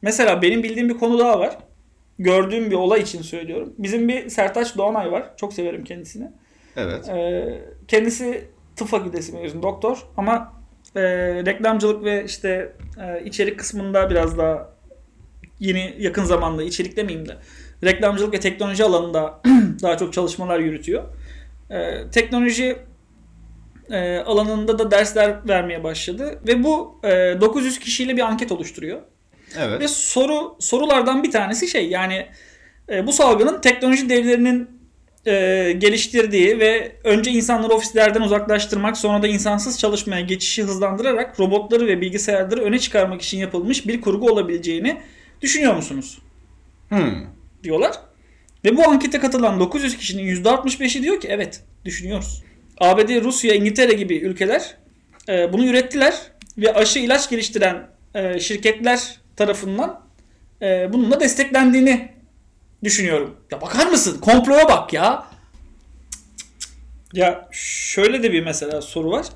Mesela 0.03 0.43
benim 0.43 0.63
bildiğim 0.63 0.89
bir 0.89 0.99
konu 0.99 1.19
daha 1.19 1.41
var. 1.41 1.59
Gördüğüm 2.19 2.71
bir 2.71 2.77
olay 2.77 3.01
için 3.01 3.23
söylüyorum. 3.23 3.75
Bizim 3.79 4.09
bir 4.09 4.29
Sertaç 4.29 4.77
Doğanay 4.77 5.13
var. 5.13 5.31
Çok 5.37 5.53
severim 5.53 5.85
kendisini. 5.85 6.31
Evet. 6.77 7.09
Ee, 7.09 7.63
kendisi 7.89 8.49
tıp 8.77 8.89
fakültesi 8.89 9.33
mezunu 9.33 9.63
doktor 9.63 10.07
ama 10.17 10.53
e, 10.97 11.03
reklamcılık 11.47 12.05
ve 12.05 12.25
işte 12.25 12.73
e, 13.01 13.25
içerik 13.25 13.59
kısmında 13.59 14.11
biraz 14.11 14.39
daha 14.39 14.73
yeni 15.61 15.95
yakın 15.99 16.25
zamanda 16.25 16.63
içerik 16.63 16.97
demeyeyim 16.97 17.29
de 17.29 17.37
reklamcılık 17.85 18.35
ve 18.35 18.41
teknoloji 18.41 18.85
alanında 18.85 19.41
daha 19.83 19.97
çok 19.97 20.13
çalışmalar 20.13 20.59
yürütüyor. 20.59 21.03
E, 21.71 22.11
teknoloji 22.11 22.77
e, 23.91 24.19
alanında 24.19 24.79
da 24.79 24.91
dersler 24.91 25.49
vermeye 25.49 25.85
başladı 25.85 26.41
ve 26.47 26.65
bu 26.65 27.01
e, 27.05 27.09
900 27.41 27.79
kişiyle 27.79 28.17
bir 28.17 28.23
anket 28.23 28.53
oluşturuyor. 28.53 29.01
Evet. 29.59 29.81
Ve 29.81 29.89
soru 29.89 30.57
sorulardan 30.59 31.23
bir 31.23 31.31
tanesi 31.31 31.69
şey 31.69 31.89
yani 31.89 32.27
e, 32.89 33.07
bu 33.07 33.13
salgının 33.13 33.61
teknoloji 33.61 34.09
devlerinin 34.09 34.82
e, 35.27 35.73
geliştirdiği 35.79 36.61
ve 36.61 36.93
önce 37.05 37.31
insanları 37.31 37.73
ofislerden 37.73 38.21
uzaklaştırmak 38.21 38.97
sonra 38.97 39.23
da 39.23 39.29
insansız 39.29 39.79
çalışmaya 39.79 40.21
geçişi 40.21 40.63
hızlandırarak 40.63 41.41
robotları 41.41 41.87
ve 41.87 42.01
bilgisayarları 42.01 42.63
öne 42.63 42.79
çıkarmak 42.79 43.23
için 43.23 43.39
yapılmış 43.39 43.87
bir 43.87 44.01
kurgu 44.01 44.31
olabileceğini 44.31 45.01
düşünüyor 45.41 45.75
musunuz? 45.75 46.19
Hmm. 46.89 47.27
diyorlar. 47.63 47.93
Ve 48.65 48.77
bu 48.77 48.89
ankete 48.89 49.19
katılan 49.19 49.61
900 49.61 49.97
kişinin 49.97 50.43
%65'i 50.45 51.03
diyor 51.03 51.21
ki 51.21 51.29
evet 51.31 51.61
düşünüyoruz. 51.85 52.43
ABD, 52.79 53.23
Rusya, 53.23 53.55
İngiltere 53.55 53.93
gibi 53.93 54.17
ülkeler 54.17 54.77
e, 55.29 55.53
bunu 55.53 55.67
ürettiler 55.67 56.15
ve 56.59 56.75
aşı 56.75 56.99
ilaç 56.99 57.31
geliştiren 57.31 57.89
e, 58.15 58.41
şirketler 58.41 59.17
tarafından 59.37 60.01
e, 60.63 60.93
bununla 60.93 61.21
desteklendiğini 61.21 62.12
düşünüyorum. 62.85 63.37
Ya 63.51 63.61
bakar 63.61 63.87
mısın? 63.87 64.21
Komploya 64.21 64.69
bak 64.69 64.93
ya. 64.93 65.27
Ya 67.13 67.49
şöyle 67.53 68.23
de 68.23 68.33
bir 68.33 68.45
mesela 68.45 68.83
soru 68.83 69.11
var. 69.11 69.27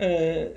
E, 0.00 0.48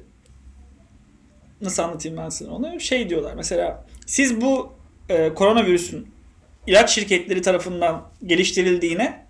nasıl 1.62 1.84
anlatayım 1.84 2.18
ben 2.18 2.30
sana 2.30 2.52
onu? 2.52 2.80
Şey 2.80 3.10
diyorlar 3.10 3.34
mesela 3.34 3.86
siz 4.06 4.42
bu 4.42 4.74
e, 5.10 5.34
koronavirüsün 5.34 6.08
ilaç 6.68 6.90
şirketleri 6.90 7.42
tarafından 7.42 8.08
geliştirildiğine 8.26 9.26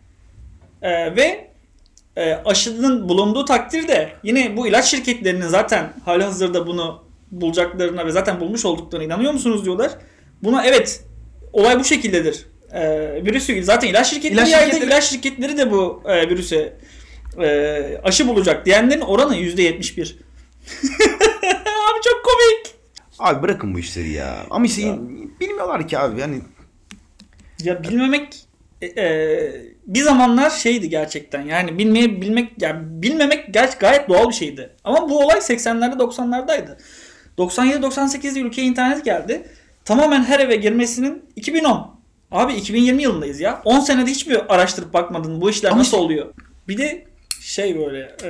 e, 0.82 1.16
ve 1.16 1.50
e, 2.16 2.34
aşının 2.34 3.10
bulunduğu 3.10 3.46
takdirde 3.46 4.14
yine 4.24 4.58
bu 4.58 4.68
ilaç 4.68 4.86
şirketlerinin 4.86 5.48
zaten 5.48 5.94
hali 6.06 6.24
hazırda 6.24 6.68
bunu 6.68 7.04
bulacaklarına 7.32 8.06
ve 8.06 8.12
zaten 8.12 8.40
bulmuş 8.40 8.66
olduklarına 8.66 9.06
inanıyor 9.06 9.34
musunuz 9.34 9.66
diyorlar. 9.66 9.92
Buna 10.44 10.66
evet 10.66 11.04
olay 11.54 11.80
bu 11.80 11.84
şekildedir. 11.84 12.49
E, 12.74 12.82
virüsü 13.26 13.64
zaten 13.64 13.88
ilaç 13.88 14.08
şirketleri 14.10 14.34
İlaç 14.34 14.50
yaydı. 14.52 14.72
şirketleri- 14.76 14.86
ilaç 14.88 15.04
şirketleri 15.04 15.58
de 15.58 15.72
bu 15.72 16.04
e, 16.06 16.30
virüse 16.30 16.74
e, 17.42 17.98
aşı 18.04 18.28
bulacak 18.28 18.66
diyenlerin 18.66 19.02
oranı 19.02 19.36
%71. 19.36 20.02
Abi 21.66 22.00
çok 22.04 22.26
komik. 22.26 22.76
Abi 23.20 23.42
bırakın 23.42 23.74
bu 23.76 23.80
işleri 23.80 24.10
ya. 24.12 24.36
Ama 24.50 24.66
işte 24.66 24.96
bilmiyorlar 25.40 25.88
ki 25.88 26.00
abi 26.00 26.22
yani. 26.22 26.42
Ya 27.64 27.84
bilmemek 27.84 28.36
e, 28.82 28.86
e, 29.04 29.52
bir 29.88 30.02
zamanlar 30.02 30.50
şeydi 30.50 30.90
gerçekten. 30.90 31.42
Yani 31.42 31.78
bilmeye 31.78 32.22
bilmek 32.22 32.62
yani 32.62 32.80
bilmemek 32.84 33.48
ger- 33.50 33.80
gayet 33.80 34.10
doğal 34.10 34.30
bir 34.30 34.34
şeydi. 34.36 34.70
Ama 34.84 35.10
bu 35.10 35.20
olay 35.20 35.38
80'lerde 35.40 35.94
90'lardaydı. 36.00 36.78
97-98'de 37.38 38.40
ülkeye 38.40 38.68
internet 38.68 39.06
geldi. 39.06 39.42
Tamamen 39.86 40.24
her 40.24 40.40
eve 40.40 40.56
girmesinin 40.56 41.24
2010. 41.36 41.89
Abi 42.32 42.54
2020 42.54 43.04
yılındayız 43.04 43.40
ya. 43.40 43.62
10 43.66 43.80
senede 43.80 44.12
hiç 44.12 44.28
mi 44.28 44.38
araştırıp 44.50 44.94
bakmadın 44.94 45.42
bu 45.42 45.50
işler 45.50 45.70
Ama 45.70 45.80
nasıl 45.80 45.88
işte- 45.92 45.98
oluyor? 46.06 46.34
Bir 46.68 46.78
de 46.78 47.06
şey 47.42 47.78
böyle 47.80 48.00
e, 48.24 48.30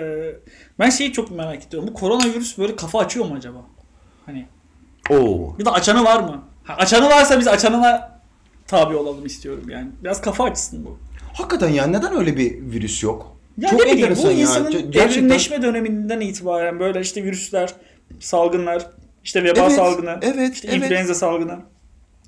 ben 0.80 0.90
şeyi 0.90 1.14
çok 1.14 1.32
merak 1.32 1.66
ediyorum. 1.66 1.90
Bu 1.90 1.94
koronavirüs 1.94 2.58
böyle 2.58 2.76
kafa 2.76 3.00
açıyor 3.00 3.26
mu 3.26 3.36
acaba? 3.38 3.66
Hani 4.26 4.46
Oo. 5.10 5.58
bir 5.60 5.66
de 5.66 5.70
açanı 5.70 6.04
var 6.04 6.20
mı? 6.20 6.44
Ha, 6.64 6.74
açanı 6.78 7.06
varsa 7.10 7.40
biz 7.40 7.48
açanına 7.48 8.20
tabi 8.68 8.96
olalım 8.96 9.26
istiyorum 9.26 9.64
yani. 9.70 9.88
Biraz 10.04 10.22
kafa 10.22 10.44
açsın 10.44 10.86
bu. 10.86 10.98
Hakikaten 11.34 11.70
ya 11.70 11.88
neden 11.88 12.18
öyle 12.18 12.38
bir 12.38 12.52
virüs 12.72 13.04
yok? 13.04 13.38
Ya 13.58 13.70
Çok 13.70 13.80
ne 13.80 13.86
bileyim 13.86 14.00
bu 14.02 14.04
enteresan 14.12 14.32
ya. 14.32 14.38
insanın 14.38 14.72
Ge- 14.72 14.92
gerçekten- 14.92 15.20
evrimleşme 15.20 15.62
döneminden 15.62 16.20
itibaren 16.22 16.80
böyle 16.80 17.02
işte 17.02 17.24
virüsler, 17.24 17.74
salgınlar, 18.20 18.88
işte 19.24 19.44
veba 19.44 19.60
Evet, 19.62 19.72
salgını, 19.72 20.20
evet, 20.22 20.54
işte 20.56 20.68
evet. 20.72 20.78
influenza 20.84 21.16
salgını. 21.16 21.60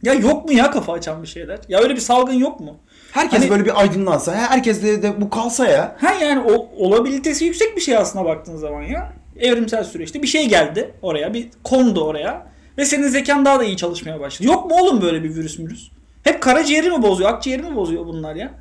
Ya 0.04 0.14
yok 0.14 0.46
mu 0.46 0.54
ya 0.54 0.72
kafa 0.72 0.94
açan 0.94 1.24
bir 1.24 1.28
şeyler? 1.28 1.60
Ya 1.70 1.80
öyle 1.80 1.96
bir 1.96 2.00
salgın 2.00 2.34
yok 2.34 2.60
mu? 2.60 2.78
Herkes 3.12 3.40
Hani- 3.40 3.50
böyle 3.50 3.66
bir 3.66 3.82
aydınlansa, 3.82 4.36
herkes 4.36 4.84
de, 4.84 5.04
de 5.04 5.22
bu 5.22 5.30
kalsa 5.30 5.68
ya. 5.68 5.96
Ha 6.02 6.14
yani 6.22 6.40
o 6.40 6.70
olabilitesi 6.86 7.46
yüksek 7.46 7.76
bir 7.76 7.82
şey 7.82 7.98
aslında 7.98 8.26
baktığın 8.26 8.58
zaman 8.58 8.82
ya. 8.82 9.14
Evrimsel 9.40 9.84
süreçte 9.84 10.22
bir 10.22 10.28
şey 10.28 10.50
geldi 10.50 10.94
oraya, 11.02 11.34
bir 11.34 11.48
kondu 11.64 12.04
oraya 12.04 12.48
ve 12.78 12.86
senin 12.86 13.08
zekan 13.08 13.46
daha 13.46 13.60
da 13.60 13.64
iyi 13.64 13.78
çalışmaya 13.78 14.20
başladı. 14.20 14.48
Yok 14.48 14.72
mu 14.72 14.78
oğlum 14.82 15.02
böyle 15.02 15.24
bir 15.24 15.36
virüs 15.36 15.60
mürüs? 15.60 15.92
Hep 16.24 16.42
karaciğeri 16.42 16.90
mi 16.90 17.02
bozuyor, 17.02 17.30
akciğeri 17.30 17.64
mi 17.64 17.76
bozuyor 17.76 18.06
bunlar 18.06 18.36
ya? 18.36 18.52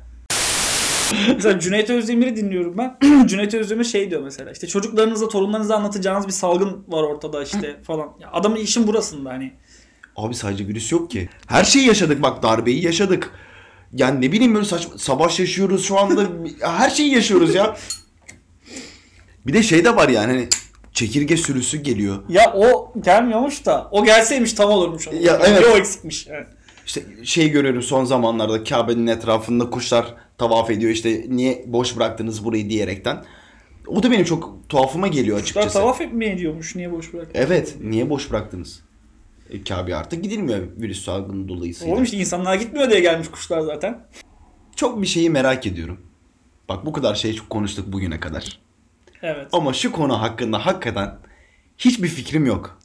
mesela 1.35 1.59
Cüneyt 1.59 1.89
Özdemir'i 1.89 2.35
dinliyorum 2.35 2.77
ben. 2.77 2.97
Cüneyt 3.27 3.53
Özdemir 3.53 3.83
şey 3.83 4.09
diyor 4.11 4.21
mesela 4.21 4.51
işte 4.51 4.67
çocuklarınıza, 4.67 5.27
torunlarınıza 5.27 5.75
anlatacağınız 5.75 6.27
bir 6.27 6.31
salgın 6.31 6.83
var 6.87 7.03
ortada 7.03 7.43
işte 7.43 7.75
falan. 7.83 8.09
Ya 8.19 8.29
adamın 8.33 8.55
işin 8.55 8.87
burasında 8.87 9.29
hani. 9.29 9.53
Abi 10.15 10.35
sadece 10.35 10.67
virüs 10.67 10.91
yok 10.91 11.11
ki. 11.11 11.29
Her 11.47 11.63
şeyi 11.63 11.87
yaşadık 11.87 12.21
bak 12.21 12.43
darbeyi 12.43 12.85
yaşadık. 12.85 13.31
Yani 13.93 14.21
ne 14.21 14.31
bileyim 14.31 14.55
böyle 14.55 14.65
saçma 14.65 14.97
savaş 14.97 15.39
yaşıyoruz 15.39 15.85
şu 15.85 15.99
anda. 15.99 16.27
her 16.61 16.89
şeyi 16.89 17.13
yaşıyoruz 17.13 17.55
ya. 17.55 17.77
Bir 19.47 19.53
de 19.53 19.63
şey 19.63 19.85
de 19.85 19.95
var 19.95 20.09
yani 20.09 20.31
hani 20.31 20.47
çekirge 20.93 21.37
sürüsü 21.37 21.77
geliyor. 21.77 22.23
Ya 22.29 22.53
o 22.55 22.93
gelmiyormuş 23.01 23.65
da 23.65 23.87
o 23.91 24.05
gelseymiş 24.05 24.53
tam 24.53 24.69
olurmuş. 24.69 25.07
o. 25.07 25.11
Ya, 25.21 25.39
evet. 25.45 25.61
Bir 25.61 25.67
o 25.67 25.77
eksikmiş. 25.77 26.27
Evet. 26.29 26.47
İşte 26.85 27.01
şey 27.23 27.49
görüyorum 27.49 27.81
son 27.81 28.05
zamanlarda 28.05 28.63
Kabe'nin 28.63 29.07
etrafında 29.07 29.69
kuşlar 29.69 30.15
tavaf 30.37 30.69
ediyor 30.71 30.91
işte 30.91 31.25
niye 31.27 31.63
boş 31.67 31.97
bıraktınız 31.97 32.45
burayı 32.45 32.69
diyerekten. 32.69 33.23
O 33.87 34.03
da 34.03 34.11
benim 34.11 34.25
çok 34.25 34.69
tuhafıma 34.69 35.07
geliyor 35.07 35.39
Kuşlar 35.39 35.61
açıkçası. 35.61 35.79
tavaf 35.79 36.01
etmeye 36.01 36.31
ediyormuş. 36.31 36.75
Niye 36.75 36.91
boş 36.91 37.13
bırak? 37.13 37.27
Evet 37.33 37.75
niye 37.81 38.09
boş 38.09 38.31
bıraktınız? 38.31 38.79
E, 39.51 39.63
Kabe 39.63 39.95
artık 39.95 40.23
gidilmiyor 40.23 40.59
virüs 40.77 41.05
salgını 41.05 41.47
dolayısıyla. 41.47 41.93
Oğlum 41.93 42.03
işte 42.03 42.17
insanlar 42.17 42.55
gitmiyor 42.55 42.89
diye 42.89 42.99
gelmiş 42.99 43.27
kuşlar 43.27 43.61
zaten. 43.61 43.99
Çok 44.75 45.01
bir 45.01 45.07
şeyi 45.07 45.29
merak 45.29 45.67
ediyorum. 45.67 46.01
Bak 46.69 46.85
bu 46.85 46.91
kadar 46.91 47.15
şey 47.15 47.33
çok 47.33 47.49
konuştuk 47.49 47.93
bugüne 47.93 48.19
kadar. 48.19 48.59
Evet. 49.21 49.47
Ama 49.51 49.73
şu 49.73 49.91
konu 49.91 50.21
hakkında 50.21 50.65
hakikaten 50.65 51.17
hiçbir 51.77 52.07
fikrim 52.07 52.45
yok. 52.45 52.79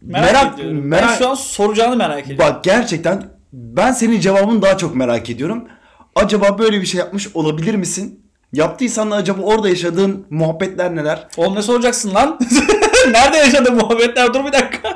Merak, 0.00 0.54
ediyorum. 0.54 0.90
Ben 0.90 1.08
şu 1.08 1.28
an 1.28 1.34
soracağını 1.34 1.96
merak 1.96 2.24
ediyorum. 2.24 2.44
Bak 2.44 2.64
gerçekten 2.64 3.28
ben 3.52 3.92
senin 3.92 4.20
cevabını 4.20 4.62
daha 4.62 4.76
çok 4.76 4.94
merak 4.96 5.30
ediyorum. 5.30 5.68
Acaba 6.14 6.58
böyle 6.58 6.80
bir 6.80 6.86
şey 6.86 6.98
yapmış 6.98 7.28
olabilir 7.34 7.74
misin? 7.74 8.24
Yaptıysan 8.52 9.10
da 9.10 9.14
acaba 9.14 9.42
orada 9.42 9.68
yaşadığın 9.68 10.26
muhabbetler 10.30 10.96
neler? 10.96 11.28
Oğlum 11.36 11.54
ne 11.54 11.62
soracaksın 11.62 12.14
lan? 12.14 12.38
Nerede 13.10 13.36
yaşadın 13.36 13.74
muhabbetler? 13.74 14.34
Dur 14.34 14.44
bir 14.44 14.52
dakika. 14.52 14.93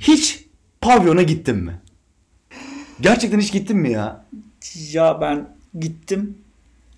Hiç 0.00 0.44
pavyona 0.80 1.22
gittin 1.22 1.56
mi? 1.56 1.80
Gerçekten 3.00 3.40
hiç 3.40 3.52
gittin 3.52 3.76
mi 3.76 3.92
ya? 3.92 4.24
Ya 4.92 5.20
ben 5.20 5.48
gittim. 5.80 6.38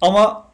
Ama 0.01 0.53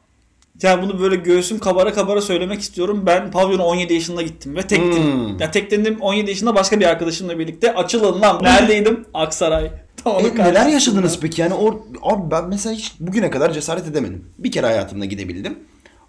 ya 0.63 0.83
bunu 0.83 1.01
böyle 1.01 1.17
göğsüm 1.17 1.59
kabara 1.59 1.93
kabara 1.93 2.21
söylemek 2.21 2.61
istiyorum. 2.61 3.03
Ben 3.07 3.31
pavyona 3.31 3.65
17 3.65 3.95
yaşında 3.95 4.23
gittim 4.23 4.57
ve 4.57 4.63
tektim. 4.63 5.05
Hmm. 5.05 5.39
Ya 5.39 5.51
teklendim 5.51 6.01
17 6.01 6.31
yaşında 6.31 6.55
başka 6.55 6.81
bir 6.81 6.85
arkadaşımla 6.85 7.39
birlikte. 7.39 7.75
Açılın 7.75 8.21
lan. 8.23 8.43
Neredeydim? 8.43 9.05
Aksaray. 9.15 9.71
E, 10.07 10.35
neler 10.35 10.67
yaşadınız 10.67 11.21
peki? 11.21 11.41
Yani 11.41 11.55
or 11.55 11.75
abi 12.03 12.31
ben 12.31 12.49
mesela 12.49 12.75
hiç 12.75 12.93
bugüne 13.01 13.31
kadar 13.31 13.53
cesaret 13.53 13.87
edemedim. 13.87 14.25
Bir 14.39 14.53
kere 14.53 14.67
hayatımda 14.67 15.05
gidebildim. 15.05 15.59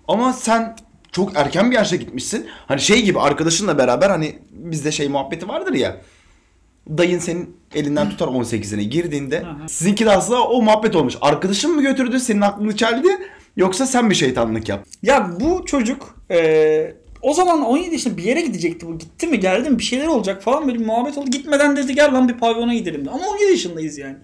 Ama 0.07 0.33
sen 0.33 0.75
çok 1.11 1.35
erken 1.35 1.71
bir 1.71 1.75
yaşta 1.75 1.95
gitmişsin. 1.95 2.47
Hani 2.67 2.81
şey 2.81 3.01
gibi 3.01 3.19
arkadaşınla 3.19 3.77
beraber 3.77 4.09
hani 4.09 4.39
bizde 4.51 4.91
şey 4.91 5.07
muhabbeti 5.07 5.47
vardır 5.47 5.73
ya. 5.73 6.01
Dayın 6.97 7.19
senin 7.19 7.57
elinden 7.75 8.09
tutar 8.09 8.27
18'ine 8.27 8.81
girdiğinde. 8.81 9.43
Sizinki 9.67 10.05
de 10.05 10.11
aslında 10.11 10.43
o 10.43 10.61
muhabbet 10.61 10.95
olmuş. 10.95 11.15
Arkadaşın 11.21 11.75
mı 11.75 11.81
götürdü 11.81 12.19
senin 12.19 12.41
aklını 12.41 12.75
çeldi 12.75 13.07
yoksa 13.57 13.85
sen 13.85 14.05
mi 14.05 14.15
şeytanlık 14.15 14.69
yaptın? 14.69 14.91
Ya 15.01 15.31
bu 15.39 15.65
çocuk 15.65 16.15
eee, 16.29 16.95
o 17.21 17.33
zaman 17.33 17.61
17 17.65 17.91
yaşında 17.93 18.17
bir 18.17 18.23
yere 18.23 18.41
gidecekti 18.41 18.87
bu. 18.87 18.97
Gitti 18.97 19.27
mi 19.27 19.39
geldi 19.39 19.69
mi 19.69 19.79
bir 19.79 19.83
şeyler 19.83 20.07
olacak 20.07 20.43
falan 20.43 20.67
böyle 20.67 20.79
bir 20.79 20.85
muhabbet 20.85 21.17
oldu. 21.17 21.29
Gitmeden 21.29 21.75
dedi 21.75 21.95
gel 21.95 22.13
lan 22.13 22.29
bir 22.29 22.37
pavyona 22.37 22.73
gidelim 22.73 23.05
de. 23.05 23.09
Ama 23.09 23.27
17 23.27 23.51
yaşındayız 23.51 23.97
yani. 23.97 24.15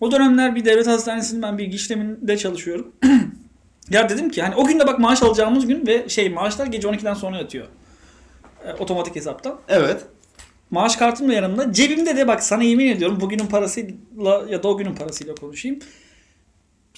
O 0.00 0.10
dönemler 0.12 0.54
bir 0.54 0.64
devlet 0.64 0.86
hastanesinin 0.86 1.42
ben 1.42 1.58
bilgi 1.58 1.76
işleminde 1.76 2.36
çalışıyorum. 2.36 2.92
ya 3.90 4.08
dedim 4.08 4.30
ki 4.30 4.42
hani 4.42 4.54
o 4.54 4.64
gün 4.64 4.80
de 4.80 4.86
bak 4.86 4.98
maaş 4.98 5.22
alacağımız 5.22 5.66
gün 5.66 5.86
ve 5.86 6.08
şey 6.08 6.30
maaşlar 6.30 6.66
gece 6.66 6.88
12'den 6.88 7.14
sonra 7.14 7.36
yatıyor. 7.36 7.66
E, 8.66 8.72
otomatik 8.72 9.16
hesaptan. 9.16 9.56
Evet. 9.68 10.00
Maaş 10.70 10.96
kartım 10.96 11.28
da 11.28 11.32
yanımda. 11.32 11.72
Cebimde 11.72 12.16
de 12.16 12.28
bak 12.28 12.42
sana 12.42 12.62
yemin 12.62 12.88
ediyorum 12.88 13.20
bugünün 13.20 13.46
parasıyla 13.46 14.44
ya 14.48 14.62
da 14.62 14.68
o 14.68 14.76
günün 14.76 14.94
parasıyla 14.94 15.34
konuşayım. 15.34 15.78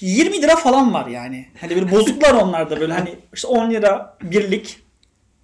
20 0.01 0.43
lira 0.43 0.57
falan 0.57 0.95
var 0.95 1.07
yani. 1.07 1.47
Hani 1.61 1.75
böyle 1.75 1.91
bozuklar 1.91 2.35
onlarda 2.43 2.81
böyle 2.81 2.93
hani 2.93 3.15
işte 3.35 3.49
10 3.49 3.71
lira 3.71 4.17
birlik 4.23 4.79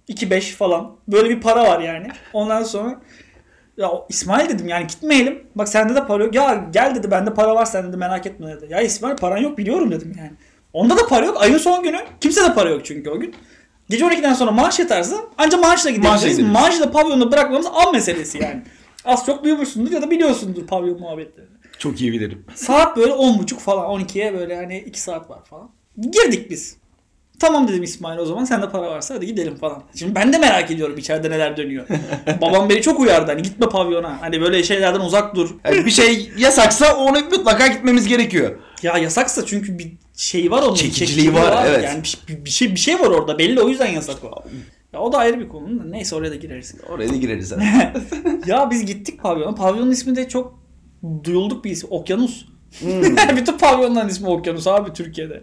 2-5 0.09 0.41
falan. 0.41 0.95
Böyle 1.07 1.29
bir 1.29 1.41
para 1.41 1.63
var 1.63 1.79
yani. 1.79 2.07
Ondan 2.33 2.63
sonra 2.63 3.01
ya 3.77 3.91
İsmail 4.09 4.49
dedim 4.49 4.67
yani 4.67 4.87
gitmeyelim. 4.87 5.43
Bak 5.55 5.69
sende 5.69 5.95
de 5.95 6.05
para 6.07 6.23
yok. 6.23 6.35
Ya 6.35 6.65
gel 6.71 6.95
dedi 6.95 7.11
bende 7.11 7.33
para 7.33 7.55
var 7.55 7.65
sen 7.65 7.87
dedi 7.87 7.97
merak 7.97 8.25
etme 8.25 8.47
dedi. 8.47 8.67
Ya 8.69 8.81
İsmail 8.81 9.15
paran 9.15 9.37
yok 9.37 9.57
biliyorum 9.57 9.91
dedim 9.91 10.13
yani. 10.17 10.31
Onda 10.73 10.97
da 10.97 11.07
para 11.07 11.25
yok. 11.25 11.41
Ayın 11.41 11.57
son 11.57 11.83
günü. 11.83 11.99
Kimse 12.21 12.43
de 12.43 12.53
para 12.53 12.69
yok 12.69 12.85
çünkü 12.85 13.09
o 13.09 13.19
gün. 13.19 13.35
Gece 13.89 14.05
12'den 14.05 14.33
sonra 14.33 14.51
maaş 14.51 14.79
yatarsa 14.79 15.15
anca 15.37 15.57
maaşla 15.57 15.89
gidebiliriz. 15.89 16.39
Maaşı 16.39 16.79
da 16.79 16.91
pavyonda 16.91 17.31
bırakmamız 17.31 17.65
an 17.65 17.91
meselesi 17.91 18.37
yani. 18.37 18.61
Az 19.05 19.25
çok 19.25 19.43
duymuşsundur 19.43 19.91
ya 19.91 20.01
da 20.01 20.11
biliyorsundur 20.11 20.67
pavyon 20.67 20.99
muhabbetlerini. 20.99 21.53
Çok 21.79 22.01
iyi 22.01 22.13
bilirim. 22.13 22.45
Saat 22.55 22.97
böyle 22.97 23.11
10.30 23.13 23.55
falan 23.55 24.01
12'ye 24.01 24.33
böyle 24.33 24.55
hani 24.55 24.79
2 24.79 25.01
saat 25.01 25.29
var 25.29 25.45
falan. 25.45 25.69
Girdik 25.99 26.49
biz. 26.49 26.77
Tamam 27.39 27.67
dedim 27.67 27.83
İsmail 27.83 28.17
o 28.17 28.25
zaman 28.25 28.45
sende 28.45 28.69
para 28.69 28.81
varsa 28.81 29.15
hadi 29.15 29.25
gidelim 29.25 29.55
falan. 29.55 29.83
Şimdi 29.95 30.15
ben 30.15 30.33
de 30.33 30.37
merak 30.37 30.71
ediyorum 30.71 30.97
içeride 30.97 31.29
neler 31.29 31.57
dönüyor. 31.57 31.87
Babam 32.41 32.69
beni 32.69 32.81
çok 32.81 32.99
uyardı 32.99 33.31
hani 33.31 33.41
gitme 33.41 33.69
pavyona. 33.69 34.21
Hani 34.21 34.41
böyle 34.41 34.63
şeylerden 34.63 34.99
uzak 34.99 35.35
dur. 35.35 35.55
Yani 35.65 35.85
bir 35.85 35.91
şey 35.91 36.31
yasaksa 36.37 36.95
onu 36.97 37.19
mutlaka 37.19 37.67
gitmemiz 37.67 38.07
gerekiyor. 38.07 38.59
Ya 38.83 38.97
yasaksa 38.97 39.45
çünkü 39.45 39.79
bir 39.79 39.91
şey 40.23 40.51
var 40.51 40.63
onun. 40.63 40.75
Çekiciliği 40.75 41.33
var, 41.33 41.65
evet. 41.67 41.83
Yani 41.83 42.03
bir, 42.27 42.45
bir 42.45 42.49
şey 42.49 42.71
bir 42.71 42.79
şey 42.79 42.99
var 42.99 43.07
orada 43.07 43.39
belli 43.39 43.61
o 43.61 43.69
yüzden 43.69 43.91
yasak 43.91 44.23
o. 44.23 44.43
Ya 44.93 44.99
o 44.99 45.13
da 45.13 45.17
ayrı 45.17 45.39
bir 45.39 45.49
konu 45.49 45.79
da 45.79 45.83
neyse 45.85 46.15
oraya 46.15 46.31
da 46.31 46.35
gireriz. 46.35 46.75
Oraya 46.89 47.09
da 47.09 47.15
gireriz. 47.15 47.53
ya 48.45 48.71
biz 48.71 48.85
gittik 48.85 49.21
pavyona. 49.21 49.55
Pavyonun 49.55 49.91
ismi 49.91 50.15
de 50.15 50.27
çok 50.27 50.59
duyulduk 51.23 51.65
bir 51.65 51.71
isim. 51.71 51.89
Okyanus. 51.91 52.45
Hmm. 52.79 53.01
Bütün 53.37 53.57
pavyonların 53.57 54.09
ismi 54.09 54.27
Okyanus 54.27 54.67
abi 54.67 54.93
Türkiye'de. 54.93 55.41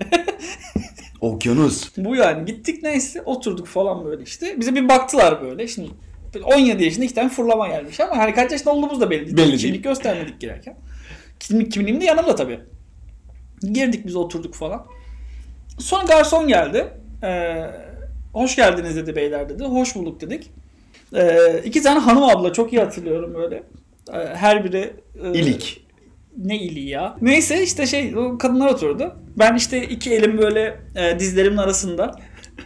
Okyanus. 1.21 1.97
Bu 1.97 2.17
yani 2.17 2.45
gittik 2.45 2.83
neyse 2.83 3.23
oturduk 3.23 3.67
falan 3.67 4.05
böyle 4.05 4.23
işte. 4.23 4.61
Bize 4.61 4.75
bir 4.75 4.89
baktılar 4.89 5.43
böyle. 5.43 5.69
Şimdi 5.69 5.91
böyle 6.35 6.45
17 6.45 6.85
yaşında 6.85 7.05
iki 7.05 7.15
tane 7.15 7.29
fırlama 7.29 7.69
gelmiş 7.69 8.01
ama 8.01 8.17
hani 8.17 8.35
kaç 8.35 8.53
yaşında 8.53 8.71
olduğumuz 8.71 9.01
da 9.01 9.11
belli 9.11 9.27
değil. 9.27 9.37
Belli 9.37 9.47
değil. 9.47 9.59
Kimlik 9.59 9.85
göstermedik 9.85 10.41
girerken. 10.41 10.77
Kimlik, 11.41 11.73
kimliğim 11.73 12.01
de 12.01 12.05
yanımda 12.05 12.35
tabii. 12.35 12.61
Girdik 13.73 14.07
biz 14.07 14.17
oturduk 14.17 14.55
falan. 14.55 14.87
Sonra 15.79 16.05
garson 16.05 16.49
geldi. 16.49 16.87
Ee, 17.23 17.67
hoş 18.33 18.57
geldiniz 18.57 18.97
dedi 18.97 19.17
beyler 19.17 19.49
dedi. 19.49 19.65
Hoş 19.65 19.95
bulduk 19.95 20.21
dedik. 20.21 20.51
Ee, 21.17 21.59
iki 21.65 21.83
tane 21.83 21.99
hanım 21.99 22.23
abla 22.23 22.53
çok 22.53 22.73
iyi 22.73 22.81
hatırlıyorum 22.83 23.35
böyle. 23.35 23.63
Ee, 24.13 24.19
her 24.35 24.65
biri 24.65 24.93
e, 25.25 25.33
İlik. 25.39 25.87
ne 26.39 26.59
iliği 26.59 26.89
ya. 26.89 27.17
Neyse 27.21 27.63
işte 27.63 27.87
şey 27.87 28.17
o 28.17 28.39
kadınlar 28.39 28.71
oturdu. 28.71 29.17
Ben 29.39 29.55
işte 29.57 29.83
iki 29.89 30.15
elim 30.15 30.39
böyle 30.39 30.81
e, 30.97 31.19
dizlerimin 31.19 31.57
arasında 31.57 32.17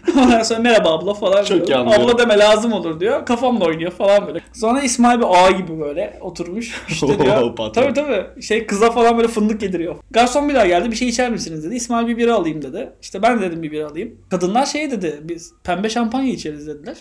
sonra 0.45 0.61
merhaba 0.61 0.93
abla 0.93 1.15
falan 1.15 1.45
Çok 1.45 1.67
diyor. 1.67 1.87
Abla 1.87 2.19
deme 2.19 2.39
lazım 2.39 2.73
olur 2.73 3.01
diyor. 3.01 3.27
Kafamla 3.27 3.65
oynuyor 3.65 3.91
falan 3.91 4.27
böyle. 4.27 4.41
Sonra 4.53 4.83
İsmail 4.83 5.19
bir 5.19 5.27
ağa 5.47 5.51
gibi 5.51 5.81
böyle 5.81 6.19
oturmuş. 6.21 6.85
İşte 6.89 7.19
diyor. 7.19 7.57
Tabii 7.57 7.95
tabii. 7.95 8.43
Şey 8.43 8.67
kıza 8.67 8.91
falan 8.91 9.17
böyle 9.17 9.29
fındık 9.29 9.63
yediriyor. 9.63 9.97
Garson 10.11 10.49
bir 10.49 10.55
daha 10.55 10.67
geldi. 10.67 10.91
Bir 10.91 10.97
şey 10.97 11.09
içer 11.09 11.31
misiniz 11.31 11.65
dedi. 11.65 11.75
İsmail 11.75 12.07
bir 12.07 12.17
bira 12.17 12.35
alayım 12.35 12.63
dedi. 12.63 12.93
İşte 13.03 13.23
ben 13.23 13.41
dedim 13.41 13.63
bir 13.63 13.73
bira 13.73 13.87
alayım. 13.87 14.21
Kadınlar 14.31 14.67
şey 14.67 14.91
dedi. 14.91 15.21
Biz 15.23 15.53
pembe 15.65 15.89
şampanya 15.89 16.33
içeriz 16.33 16.67
dediler. 16.67 16.97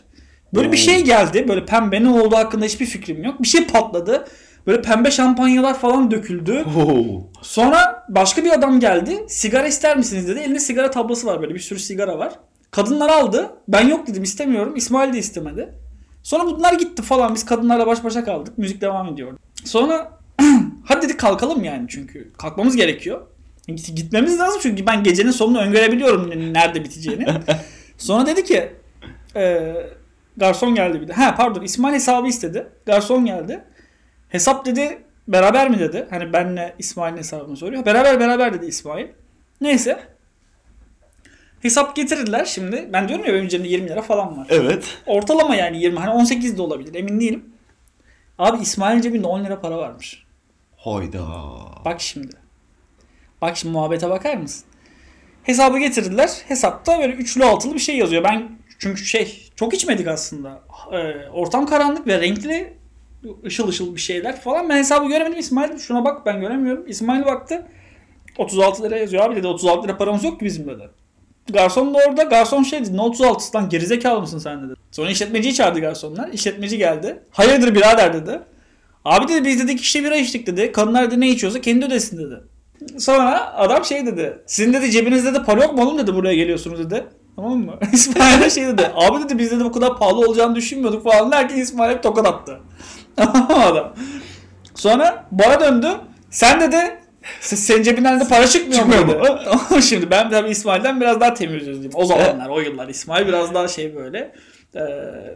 Böyle 0.56 0.72
bir 0.72 0.78
Oo. 0.78 0.82
şey 0.82 1.04
geldi. 1.04 1.48
Böyle 1.48 1.66
pembe 1.66 2.04
ne 2.04 2.10
olduğu 2.10 2.36
hakkında 2.36 2.66
hiçbir 2.66 2.86
fikrim 2.86 3.24
yok. 3.24 3.42
Bir 3.42 3.48
şey 3.48 3.68
patladı. 3.68 4.26
Böyle 4.68 4.82
pembe 4.82 5.12
şampanyalar 5.12 5.80
falan 5.80 6.12
döküldü. 6.12 6.66
Oo. 6.78 7.30
Sonra 7.42 8.06
başka 8.10 8.44
bir 8.44 8.52
adam 8.52 8.80
geldi. 8.80 9.26
Sigara 9.28 9.68
ister 9.68 9.98
misiniz 9.98 10.28
dedi. 10.28 10.40
Elinde 10.40 10.60
sigara 10.60 10.92
tablası 10.92 11.28
var 11.28 11.42
böyle 11.42 11.54
bir 11.54 11.60
sürü 11.60 11.80
sigara 11.80 12.20
var. 12.20 12.34
Kadınlar 12.74 13.10
aldı. 13.10 13.52
Ben 13.68 13.88
yok 13.88 14.08
dedim 14.08 14.24
istemiyorum. 14.24 14.74
İsmail 14.76 15.14
de 15.14 15.18
istemedi. 15.18 15.74
Sonra 16.24 16.46
bunlar 16.46 16.74
gitti 16.74 17.02
falan. 17.02 17.36
Biz 17.36 17.46
kadınlarla 17.46 17.88
baş 17.88 18.04
başa 18.04 18.24
kaldık. 18.24 18.58
Müzik 18.58 18.82
devam 18.82 19.08
ediyordu. 19.08 19.40
Sonra 19.66 20.20
hadi 20.86 21.02
dedik 21.06 21.20
kalkalım 21.20 21.64
yani 21.64 21.86
çünkü. 21.90 22.34
Kalkmamız 22.38 22.76
gerekiyor. 22.76 23.22
Git- 23.68 23.96
Gitmemiz 23.96 24.40
lazım 24.40 24.60
çünkü 24.64 24.86
ben 24.86 25.04
gecenin 25.04 25.32
sonunu 25.32 25.60
öngörebiliyorum 25.60 26.54
nerede 26.54 26.84
biteceğini. 26.84 27.26
Sonra 27.98 28.26
dedi 28.26 28.44
ki 28.44 28.72
e, 29.36 29.74
garson 30.38 30.76
geldi 30.76 31.02
bir 31.02 31.08
de. 31.08 31.14
Ha 31.14 31.36
pardon 31.38 31.62
İsmail 31.62 31.94
hesabı 31.94 32.28
istedi. 32.28 32.68
Garson 32.86 33.26
geldi. 33.26 33.64
Hesap 34.30 34.66
dedi 34.66 35.02
beraber 35.28 35.70
mi 35.70 35.80
dedi. 35.80 36.08
Hani 36.10 36.34
benle 36.34 36.76
İsmail'in 36.80 37.18
hesabını 37.18 37.58
soruyor. 37.58 37.86
Beraber 37.86 38.20
beraber 38.20 38.54
dedi 38.54 38.66
İsmail. 38.66 39.08
Neyse. 39.62 40.00
Hesap 41.64 41.96
getirdiler 41.96 42.46
şimdi. 42.46 42.90
Ben 42.94 43.08
diyorum 43.10 43.26
ya 43.26 43.34
benim 43.34 43.48
cebimde 43.48 43.70
20 43.70 43.90
lira 43.90 44.02
falan 44.02 44.38
var. 44.38 44.48
Evet. 44.50 44.98
Ortalama 45.06 45.56
yani 45.56 45.82
20. 45.82 46.00
Hani 46.00 46.10
18 46.10 46.58
de 46.58 46.62
olabilir 46.62 46.96
emin 46.96 47.20
değilim. 47.20 47.46
Abi 48.40 48.62
İsmail'in 48.62 49.02
cebinde 49.02 49.28
10 49.28 49.44
lira 49.46 49.62
para 49.62 49.78
varmış. 49.78 50.24
Hayda. 50.78 51.26
Bak 51.86 52.02
şimdi. 52.02 52.36
Bak 53.42 53.58
şimdi 53.58 53.74
muhabbete 53.74 54.10
bakar 54.10 54.38
mısın? 54.38 54.66
Hesabı 55.44 55.80
getirdiler. 55.80 56.30
Hesapta 56.48 57.00
böyle 57.00 57.14
üçlü 57.14 57.44
altılı 57.44 57.74
bir 57.74 57.80
şey 57.80 57.98
yazıyor. 57.98 58.24
Ben 58.24 58.50
çünkü 58.80 59.06
şey 59.06 59.50
çok 59.56 59.74
içmedik 59.74 60.08
aslında. 60.08 60.62
Ee, 60.92 61.30
ortam 61.34 61.66
karanlık 61.66 62.08
ve 62.08 62.22
renkli 62.22 62.74
ışıl 63.46 63.68
ışıl 63.68 63.96
bir 63.96 64.02
şeyler 64.02 64.42
falan. 64.42 64.70
Ben 64.70 64.78
hesabı 64.78 65.08
göremedim. 65.08 65.40
İsmail 65.40 65.78
şuna 65.78 66.06
bak 66.06 66.26
ben 66.26 66.42
göremiyorum. 66.42 66.88
İsmail 66.88 67.26
baktı. 67.26 67.68
36 68.38 68.84
lira 68.84 68.98
yazıyor. 68.98 69.24
Abi 69.24 69.36
dedi 69.36 69.48
36 69.48 69.88
lira 69.88 69.98
paramız 69.98 70.24
yok 70.24 70.40
ki 70.40 70.46
bizim 70.46 70.68
dedi. 70.68 70.90
Garson 71.50 71.94
da 71.94 71.98
orada. 72.10 72.24
Garson 72.24 72.64
şey 72.64 72.82
dedi. 72.86 72.98
Ne 72.98 73.02
36'sı 73.02 73.58
lan 73.58 73.70
gerizekalı 73.70 74.22
mısın 74.22 74.40
sen 74.40 74.64
dedi. 74.64 74.74
Sonra 74.92 75.10
işletmeciyi 75.10 75.54
çağırdı 75.54 75.80
garsonlar. 75.80 76.30
İşletmeci 76.30 76.78
geldi. 76.78 77.24
Hayırdır 77.32 77.76
birader 77.76 78.14
dedi. 78.14 78.40
Abi 79.06 79.28
dedi 79.28 79.46
biz 79.46 79.64
dedik 79.64 79.82
işte 79.82 80.04
bira 80.04 80.16
içtik 80.16 80.48
dedi. 80.48 80.72
Kadınlar 80.72 81.12
dedi 81.12 81.20
ne 81.20 81.30
içiyorsa 81.30 81.62
kendi 81.62 81.86
ödesin 81.86 82.18
dedi. 82.18 82.42
Sonra 83.00 83.54
adam 83.56 83.86
şey 83.86 84.06
dedi. 84.06 84.38
Sizin 84.46 84.74
dedi 84.74 84.92
cebinizde 84.92 85.34
de 85.34 85.44
para 85.44 85.64
yok 85.64 85.74
mu 85.74 85.84
oğlum 85.84 85.98
dedi 85.98 86.16
buraya 86.16 86.36
geliyorsunuz 86.36 86.80
dedi. 86.80 87.06
Tamam 87.36 87.58
mı? 87.58 87.74
İsmail 87.94 88.42
de 88.42 88.50
şey 88.50 88.68
dedi. 88.68 88.92
Abi 88.96 89.24
dedi 89.24 89.38
biz 89.40 89.52
dedi 89.52 89.64
bu 89.64 89.72
kadar 89.72 89.98
pahalı 90.00 90.20
olacağını 90.28 90.56
düşünmüyorduk 90.56 91.04
falan 91.04 91.32
derken 91.32 91.58
İsmail 91.58 91.92
hep 91.96 92.04
tokat 92.04 92.26
attı. 92.28 92.60
Adam. 93.50 93.94
Sonra 94.76 95.26
bana 95.32 95.60
döndü. 95.60 95.88
Sen 96.30 96.62
dedi 96.62 96.76
"se- 96.76 96.98
senin 97.42 97.84
cebinden 97.84 98.20
de 98.20 98.28
para 98.28 98.48
çıkmıyor, 98.48 98.80
Çıkmıyor 98.82 99.06
mu? 99.06 99.14
mu? 99.14 99.20
dedi. 99.26 99.40
Tamam 99.46 99.82
şimdi 99.82 100.12
ben 100.12 100.30
tabii 100.30 100.50
İsmail'den 100.50 101.02
biraz 101.02 101.20
daha 101.20 101.34
temiz 101.34 101.68
yüzlüyüm. 101.68 101.92
O 101.94 102.06
zamanlar 102.06 102.50
o 102.50 102.60
yıllar 102.60 102.88
İsmail 102.90 103.28
biraz 103.28 103.54
daha 103.54 103.68
şey 103.68 103.96
böyle. 103.96 104.32
E, 104.76 104.82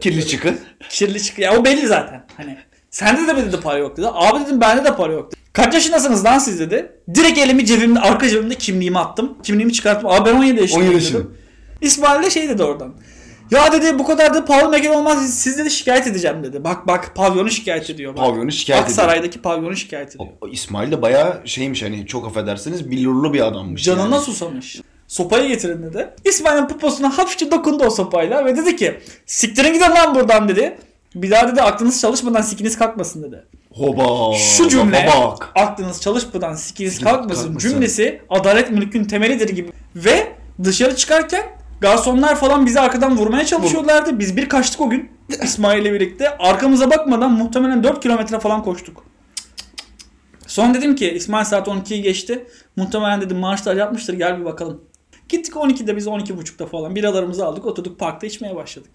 Kirli 0.00 0.26
çıkı. 0.26 0.54
kirli 0.90 1.22
çıkıyor. 1.22 1.52
Ya 1.52 1.58
o 1.60 1.64
belli 1.64 1.86
zaten. 1.86 2.24
Hani 2.36 2.58
sende 2.90 3.36
de 3.36 3.46
dedi 3.46 3.60
para 3.60 3.78
yok 3.78 3.96
dedi. 3.96 4.06
Abi 4.12 4.44
dedim 4.44 4.60
bende 4.60 4.84
de 4.84 4.96
para 4.96 5.12
yok 5.12 5.32
dedi. 5.32 5.40
Kaç 5.52 5.74
yaşındasınız 5.74 6.24
lan 6.24 6.38
siz 6.38 6.60
dedi. 6.60 6.92
Direkt 7.14 7.38
elimi 7.38 7.66
cebimde 7.66 8.00
arka 8.00 8.28
cebimde 8.28 8.54
kimliğimi 8.54 8.98
attım. 8.98 9.38
Kimliğimi 9.42 9.72
çıkarttım. 9.72 10.10
Abi 10.10 10.30
ben 10.30 10.34
17 10.34 10.60
yaşındayım 10.60 10.90
17 10.90 11.04
dedim. 11.04 11.04
yaşındayım. 11.16 11.36
İsmail 11.80 12.22
de 12.22 12.30
şey 12.30 12.48
dedi 12.48 12.62
oradan. 12.62 12.94
Ya 13.50 13.72
dedi 13.72 13.98
bu 13.98 14.06
kadar 14.06 14.34
da 14.34 14.44
pahalı 14.44 14.68
mekan 14.70 14.94
olmaz 14.94 15.34
siz 15.34 15.58
dedi 15.58 15.70
şikayet 15.70 16.06
edeceğim 16.06 16.42
dedi. 16.44 16.64
Bak 16.64 16.86
bak 16.86 17.12
pavyonu 17.14 17.50
şikayet 17.50 17.90
ediyor. 17.90 18.12
Bak. 18.16 18.18
Pavyonu 18.24 18.52
şikayet 18.52 18.84
ediyor. 18.84 18.98
Aksaray'daki 18.98 19.42
pavyonu 19.42 19.76
şikayet 19.76 20.08
ediyor. 20.16 20.28
O- 20.40 20.48
İsmail 20.48 20.92
de 20.92 21.02
bayağı 21.02 21.42
şeymiş 21.44 21.82
hani 21.82 22.06
çok 22.06 22.26
affedersiniz 22.26 22.90
billurlu 22.90 23.32
bir 23.32 23.40
adammış. 23.46 23.84
Canına 23.84 24.14
yani. 24.14 24.24
susamış. 24.24 24.80
Sopayı 25.08 25.48
getirin 25.48 25.82
dedi. 25.82 26.10
İsmail'in 26.24 26.66
poposuna 26.68 27.18
hafifçe 27.18 27.50
dokundu 27.50 27.84
o 27.84 27.90
sopayla 27.90 28.44
ve 28.44 28.56
dedi 28.56 28.76
ki 28.76 28.98
siktirin 29.26 29.72
gidin 29.72 29.90
lan 29.90 30.14
buradan 30.14 30.48
dedi. 30.48 30.78
Bir 31.14 31.30
daha 31.30 31.48
dedi 31.48 31.62
aklınız 31.62 32.00
çalışmadan 32.00 32.42
sikiniz 32.42 32.78
kalkmasın 32.78 33.22
dedi. 33.22 33.44
Hoba. 33.72 34.34
Şu 34.38 34.68
cümle 34.68 35.08
bak. 35.16 35.52
aklınız 35.54 36.00
çalışmadan 36.00 36.54
Sikiniz 36.54 37.00
kalkmasın 37.00 37.42
kalkmasın. 37.44 37.68
cümlesi 37.68 38.22
adalet 38.30 38.70
mülkün 38.70 39.04
temelidir 39.04 39.48
gibi. 39.48 39.70
Ve 39.96 40.32
dışarı 40.64 40.96
çıkarken 40.96 41.42
garsonlar 41.80 42.36
falan 42.36 42.66
bizi 42.66 42.80
arkadan 42.80 43.16
vurmaya 43.16 43.46
çalışıyorlardı. 43.46 44.18
Biz 44.18 44.36
bir 44.36 44.48
kaçtık 44.48 44.80
o 44.80 44.90
gün 44.90 45.10
İsmail 45.42 45.82
ile 45.82 45.92
birlikte. 45.92 46.38
Arkamıza 46.38 46.90
bakmadan 46.90 47.32
muhtemelen 47.32 47.84
4 47.84 48.02
kilometre 48.02 48.40
falan 48.40 48.62
koştuk. 48.62 49.04
Son 50.46 50.74
dedim 50.74 50.96
ki 50.96 51.10
İsmail 51.10 51.44
saat 51.44 51.68
12'yi 51.68 52.02
geçti. 52.02 52.46
Muhtemelen 52.76 53.20
dedim 53.20 53.36
maaşlar 53.36 53.76
yapmıştır 53.76 54.14
gel 54.14 54.40
bir 54.40 54.44
bakalım. 54.44 54.84
Gittik 55.28 55.54
12'de 55.54 55.96
biz 55.96 56.06
12.30'da 56.06 56.66
falan 56.66 56.94
biralarımızı 56.94 57.46
aldık 57.46 57.66
oturduk 57.66 57.98
parkta 57.98 58.26
içmeye 58.26 58.56
başladık. 58.56 58.90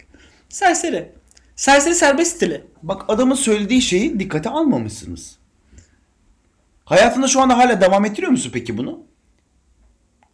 Serseri. 0.48 1.12
Serseri 1.56 1.94
serbest 1.94 2.36
stili. 2.36 2.64
Bak 2.82 3.04
adamın 3.08 3.34
söylediği 3.34 3.82
şeyi 3.82 4.20
dikkate 4.20 4.48
almamışsınız. 4.48 5.38
Hayatında 6.84 7.28
şu 7.28 7.40
anda 7.40 7.58
hala 7.58 7.80
devam 7.80 8.04
ettiriyor 8.04 8.32
musun 8.32 8.50
peki 8.54 8.78
bunu? 8.78 8.98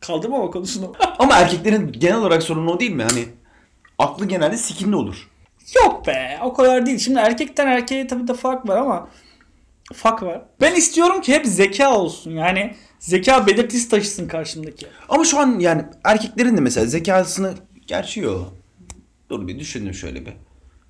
Kaldırmama 0.00 0.50
konusunu. 0.50 0.92
Ama 1.18 1.36
erkeklerin 1.36 1.92
genel 1.92 2.16
olarak 2.16 2.42
sorunu 2.42 2.70
o 2.70 2.80
değil 2.80 2.92
mi? 2.92 3.02
Hani 3.02 3.24
aklı 3.98 4.28
genelde 4.28 4.56
sikinde 4.56 4.96
olur. 4.96 5.28
Yok 5.76 6.06
be 6.06 6.38
o 6.42 6.54
kadar 6.54 6.86
değil. 6.86 6.98
Şimdi 6.98 7.18
erkekten 7.18 7.66
erkeğe 7.66 8.06
tabii 8.06 8.28
de 8.28 8.34
fark 8.34 8.68
var 8.68 8.76
ama 8.76 9.08
fark 9.94 10.22
var. 10.22 10.42
Ben 10.60 10.74
istiyorum 10.74 11.20
ki 11.20 11.34
hep 11.34 11.46
zeka 11.46 11.94
olsun. 11.94 12.30
Yani 12.30 12.74
zeka 12.98 13.46
belirtisi 13.46 13.88
taşısın 13.88 14.28
karşımdaki. 14.28 14.86
Ama 15.08 15.24
şu 15.24 15.38
an 15.38 15.58
yani 15.58 15.84
erkeklerin 16.04 16.56
de 16.56 16.60
mesela 16.60 16.86
zekasını 16.86 17.54
gerçi 17.86 18.20
yok. 18.20 18.52
Dur 19.30 19.48
bir 19.48 19.58
düşündüm 19.58 19.94
şöyle 19.94 20.26
bir. 20.26 20.32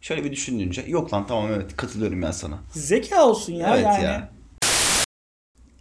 Şöyle 0.00 0.24
bir 0.24 0.32
düşündüğünce 0.32 0.84
yok 0.86 1.14
lan 1.14 1.26
tamam 1.26 1.46
evet 1.52 1.76
katılıyorum 1.76 2.22
ben 2.22 2.30
sana. 2.30 2.58
Zeka 2.72 3.26
olsun 3.26 3.52
ya 3.52 3.76
evet 3.76 3.84
yani. 3.84 4.04
ya. 4.04 4.28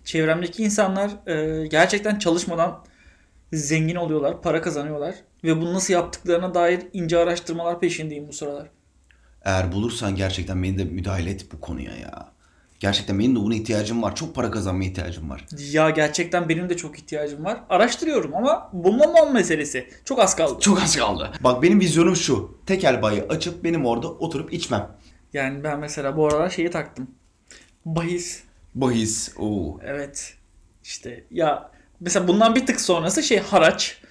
Çevremdeki 0.04 0.64
insanlar 0.64 1.12
e, 1.28 1.68
gerçekten 1.68 2.20
çalışmadan 2.20 2.84
zengin 3.54 3.96
oluyorlar, 3.96 4.42
para 4.42 4.62
kazanıyorlar 4.62 5.16
ve 5.44 5.62
bunu 5.62 5.74
nasıl 5.74 5.94
yaptıklarına 5.94 6.54
dair 6.54 6.82
ince 6.94 7.18
araştırmalar 7.18 7.80
peşindeyim 7.80 8.28
bu 8.28 8.34
sıralar. 8.34 8.70
Eğer 9.42 9.72
bulursan 9.72 10.16
gerçekten 10.16 10.64
beni 10.64 10.78
de 10.78 10.84
müdahale 10.84 11.30
et 11.30 11.46
bu 11.54 11.60
konuya 11.60 11.96
ya. 11.96 12.32
Gerçekten 12.80 13.20
benim 13.20 13.36
de 13.36 13.40
buna 13.40 13.56
ihtiyacım 13.56 14.04
var. 14.04 14.16
Çok 14.16 14.36
para 14.36 14.52
kazanmaya 14.52 14.90
ihtiyacım 14.90 15.30
var. 15.30 15.46
Ya 15.72 15.90
gerçekten 15.90 16.50
benim 16.50 16.70
de 16.70 16.78
çok 16.78 17.00
ihtiyacım 17.00 17.46
var. 17.46 17.64
Araştırıyorum 17.70 18.36
ama 18.36 18.70
bulmamam 18.74 19.34
meselesi. 19.34 19.90
Çok 20.06 20.20
az 20.20 20.36
kaldı. 20.36 20.60
Çok 20.60 20.82
az 20.82 20.96
kaldı. 20.96 21.32
Bak 21.42 21.64
benim 21.64 21.80
vizyonum 21.80 22.16
şu. 22.16 22.58
Tekel 22.66 23.02
bayı 23.02 23.26
açıp 23.30 23.64
benim 23.64 23.86
orada 23.86 24.08
oturup 24.08 24.54
içmem. 24.54 24.92
Yani 25.34 25.64
ben 25.64 25.80
mesela 25.80 26.18
bu 26.18 26.28
aralar 26.28 26.50
şeyi 26.50 26.70
taktım. 26.70 27.12
Bahis. 27.86 28.44
Bahis. 28.76 29.34
Oo. 29.38 29.80
Evet. 29.84 30.34
İşte 30.84 31.24
ya 31.32 31.72
mesela 32.00 32.28
bundan 32.28 32.56
bir 32.56 32.66
tık 32.66 32.82
sonrası 32.82 33.24
şey 33.24 33.40
haraç. 33.40 34.02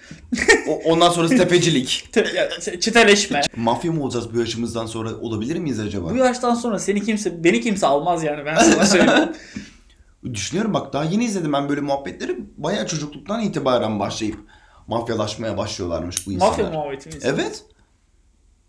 O, 0.68 0.74
ondan 0.84 1.10
sonrası 1.10 1.36
tepecilik. 1.38 2.08
Te- 2.12 2.32
ya, 2.36 2.60
çeteleşme. 2.80 3.40
Mafya 3.56 3.92
mı 3.92 4.02
olacağız 4.02 4.34
bu 4.34 4.38
yaşımızdan 4.38 4.86
sonra 4.86 5.14
olabilir 5.14 5.56
miyiz 5.56 5.80
acaba? 5.80 6.10
Bu 6.10 6.16
yaştan 6.16 6.54
sonra 6.54 6.78
seni 6.78 7.02
kimse 7.02 7.44
beni 7.44 7.60
kimse 7.60 7.86
almaz 7.86 8.24
yani 8.24 8.44
ben 8.44 8.56
sana 8.56 8.86
söyleyeyim. 8.86 9.32
Düşünüyorum 10.34 10.74
bak 10.74 10.92
daha 10.92 11.04
yeni 11.04 11.24
izledim 11.24 11.52
ben 11.52 11.68
böyle 11.68 11.80
muhabbetleri. 11.80 12.36
Bayağı 12.56 12.86
çocukluktan 12.86 13.40
itibaren 13.40 14.00
başlayıp 14.00 14.38
mafyalaşmaya 14.86 15.56
başlıyorlarmış 15.56 16.26
bu 16.26 16.32
insanlar. 16.32 16.50
Mafya 16.50 16.70
muhabbetimiz. 16.70 17.24
Evet. 17.24 17.64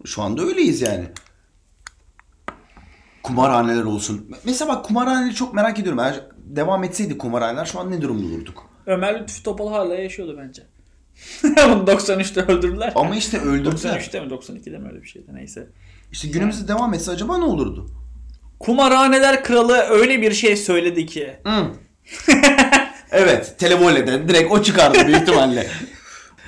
Şu 0.06 0.22
anda 0.22 0.42
öyleyiz 0.42 0.82
yani. 0.82 1.06
Kumarhaneler 3.24 3.84
olsun. 3.84 4.32
Mesela 4.44 4.76
bak 4.76 4.86
kumarhaneleri 4.86 5.36
çok 5.36 5.54
merak 5.54 5.80
ediyorum. 5.80 6.00
Eğer 6.00 6.26
devam 6.38 6.84
etseydi 6.84 7.18
kumarhaneler 7.18 7.66
şu 7.66 7.80
an 7.80 7.92
ne 7.92 8.02
durumda 8.02 8.26
olurduk? 8.26 8.69
Ömer 8.90 9.20
Lütfü 9.22 9.44
Topal 9.44 9.70
hala 9.72 9.96
yaşıyordu 9.96 10.36
bence. 10.42 10.62
Bunu 11.44 11.84
93'te 11.92 12.42
öldürdüler. 12.42 12.92
Ama 12.96 13.16
işte 13.16 13.40
öldürdüler. 13.40 14.00
93'te 14.00 14.20
mi 14.20 14.28
92'de 14.28 14.78
mi 14.78 14.88
öyle 14.92 15.02
bir 15.02 15.08
şeydi 15.08 15.28
neyse. 15.34 15.68
İşte 16.12 16.28
günümüzde 16.28 16.68
devam 16.68 16.94
etse 16.94 17.12
acaba 17.12 17.38
ne 17.38 17.44
olurdu? 17.44 17.90
Kumarhaneler 18.60 19.44
kralı 19.44 19.78
öyle 19.90 20.22
bir 20.22 20.32
şey 20.32 20.56
söyledi 20.58 21.06
ki. 21.06 21.38
Hı. 21.46 21.66
evet. 23.12 23.56
Televole'den 23.60 24.30
direkt 24.30 24.52
o 24.52 24.62
çıkardı 24.64 25.08
büyük 25.08 25.22
ihtimalle. 25.22 25.68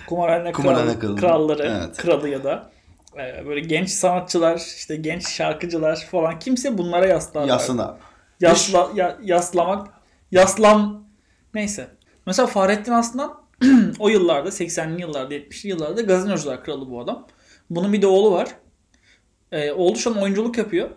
kumarhane, 0.08 0.52
Kumarhane 0.54 0.92
kral- 0.92 1.00
kralı. 1.00 1.16
kralları, 1.16 1.64
Evet. 1.84 1.98
kralı 1.98 2.30
ya 2.30 2.44
da 2.44 2.72
e, 3.18 3.46
böyle 3.48 3.60
genç 3.60 3.90
sanatçılar, 3.90 4.58
işte 4.78 4.96
genç 4.96 5.28
şarkıcılar 5.30 6.08
falan 6.12 6.40
kimse 6.40 6.78
bunlara 6.78 7.06
yaslar. 7.08 7.48
Yasına. 7.48 7.98
Yasla, 8.40 8.90
ya- 8.96 9.18
yaslamak, 9.24 9.88
yaslam 10.32 11.08
neyse. 11.54 11.88
Mesela 12.26 12.48
Fahrettin 12.48 12.92
Aslan 12.92 13.42
o 14.00 14.10
yıllarda 14.10 14.50
80'li 14.50 15.02
yıllarda 15.02 15.36
70'li 15.36 15.70
yıllarda 15.70 16.02
gazinocular 16.02 16.64
kralı 16.64 16.90
bu 16.90 17.02
adam. 17.02 17.28
Bunun 17.70 17.94
bir 17.94 18.02
de 18.02 18.08
oğlu 18.08 18.32
var. 18.32 18.50
Ee, 19.52 19.72
oğlu 19.72 19.96
şu 19.96 20.10
an 20.10 20.22
oyunculuk 20.22 20.58
yapıyor. 20.58 20.90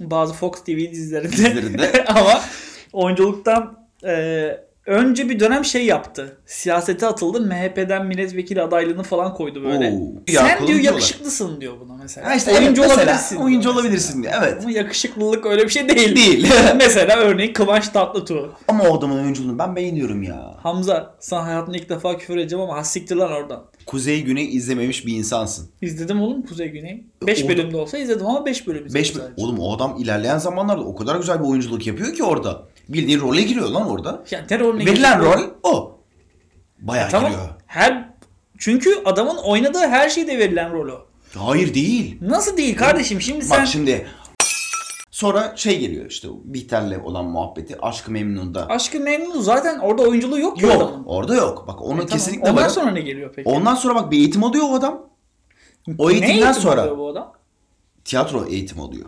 Bazı 0.00 0.34
Fox 0.34 0.64
TV 0.64 0.76
dizilerinde. 0.76 1.32
Dizilerinde. 1.32 2.04
Ama 2.08 2.40
oyunculuktan 2.92 3.88
e, 4.04 4.69
önce 4.90 5.28
bir 5.28 5.40
dönem 5.40 5.64
şey 5.64 5.86
yaptı. 5.86 6.36
Siyasete 6.46 7.06
atıldı. 7.06 7.40
MHP'den 7.40 8.06
milletvekili 8.06 8.62
adaylığını 8.62 9.02
falan 9.02 9.34
koydu 9.34 9.64
böyle. 9.64 9.90
Oo. 9.90 10.12
Ya, 10.32 10.40
Sen 10.40 10.66
diyor 10.66 10.78
yakışıklısın 10.80 11.60
diyor 11.60 11.74
buna 11.80 11.96
mesela. 12.02 12.28
Ha 12.30 12.34
işte 12.34 12.58
oyuncu 12.58 12.80
mesela, 12.82 12.96
olabilirsin. 13.02 13.36
diyor 13.36 13.46
oyuncu 13.46 13.70
olabilirsin 13.70 14.22
diye. 14.22 14.32
Evet. 14.40 14.58
Ama 14.62 14.70
yakışıklılık 14.70 15.46
öyle 15.46 15.64
bir 15.64 15.68
şey 15.68 15.88
değil. 15.88 16.16
Değil. 16.16 16.48
mesela 16.76 17.16
örneğin 17.18 17.52
Kıvanç 17.52 17.88
Tatlıtuğ. 17.88 18.50
Ama 18.68 18.84
o 18.84 18.98
adamın 18.98 19.22
oyunculuğunu 19.22 19.58
ben 19.58 19.76
beğeniyorum 19.76 20.22
ya. 20.22 20.54
Hamza 20.62 21.14
sana 21.20 21.46
hayatımda 21.46 21.76
ilk 21.78 21.88
defa 21.88 22.18
küfür 22.18 22.36
edeceğim 22.36 22.62
ama 22.64 22.76
hassiktir 22.76 23.16
lan 23.16 23.32
oradan. 23.32 23.64
Kuzey 23.86 24.22
Güney 24.22 24.56
izlememiş 24.56 25.06
bir 25.06 25.16
insansın. 25.16 25.68
İzledim 25.82 26.22
oğlum 26.22 26.42
Kuzey 26.42 26.68
Güney. 26.68 27.04
5 27.26 27.44
O- 27.44 27.48
bölümde 27.48 27.76
olsa 27.76 27.98
izledim 27.98 28.26
ama 28.26 28.46
5 28.46 28.66
bölüm 28.66 28.86
izledim 28.86 28.94
Beş, 29.02 29.10
sadece. 29.12 29.32
oğlum 29.36 29.58
o 29.58 29.76
adam 29.76 29.96
ilerleyen 29.98 30.38
zamanlarda 30.38 30.82
o 30.82 30.94
kadar 30.96 31.16
güzel 31.16 31.40
bir 31.40 31.48
oyunculuk 31.48 31.86
yapıyor 31.86 32.14
ki 32.14 32.24
orada. 32.24 32.62
Bildiğin 32.92 33.20
role 33.20 33.42
giriyor 33.42 33.68
lan 33.68 33.88
orada. 33.90 34.22
Yani 34.30 34.44
ne 34.50 34.86
Verilen 34.86 35.18
giriyor? 35.18 35.38
rol 35.38 35.42
o. 35.62 35.98
Bayağı 36.78 37.10
Tamam. 37.10 37.30
giriyor. 37.30 37.48
Her 37.66 38.10
çünkü 38.58 38.90
adamın 39.04 39.36
oynadığı 39.36 39.78
her 39.88 40.08
şeyde 40.08 40.38
verilen 40.38 40.72
rol 40.72 40.88
o. 40.88 41.06
Hayır 41.38 41.74
değil. 41.74 42.18
Nasıl 42.20 42.56
değil 42.56 42.76
kardeşim? 42.76 43.20
Şimdi 43.20 43.44
sen 43.44 43.60
Bak 43.60 43.66
şimdi 43.66 44.06
sonra 45.10 45.52
şey 45.56 45.78
geliyor 45.78 46.06
işte 46.10 46.28
Bihter'le 46.44 47.00
olan 47.04 47.24
muhabbeti 47.24 47.80
Aşkı 47.82 48.10
Memnun'da. 48.12 48.66
Aşkı 48.68 49.00
Memnun'u 49.00 49.42
zaten 49.42 49.78
orada 49.78 50.02
oyunculuğu 50.02 50.38
yok 50.40 50.58
ki 50.58 50.64
Yok 50.64 50.74
adamın. 50.76 51.04
orada 51.04 51.34
yok. 51.34 51.64
Bak 51.68 51.82
onun 51.82 51.90
E 51.90 51.96
tamam. 51.96 52.06
kesinlikle 52.06 52.50
Ondan 52.50 52.64
var. 52.64 52.68
sonra 52.68 52.90
ne 52.90 53.00
geliyor 53.00 53.32
peki? 53.36 53.48
Ondan 53.48 53.74
sonra 53.74 53.94
bak 53.94 54.10
bir 54.10 54.18
eğitim 54.18 54.44
alıyor 54.44 54.64
o 54.70 54.74
adam. 54.74 55.06
O 55.98 56.08
Ne 56.08 56.12
eğitimden 56.12 56.34
eğitim 56.34 56.54
sonra 56.62 56.98
bu 56.98 57.08
adam? 57.08 57.32
tiyatro 58.04 58.46
eğitimi 58.46 58.82
alıyor. 58.82 59.06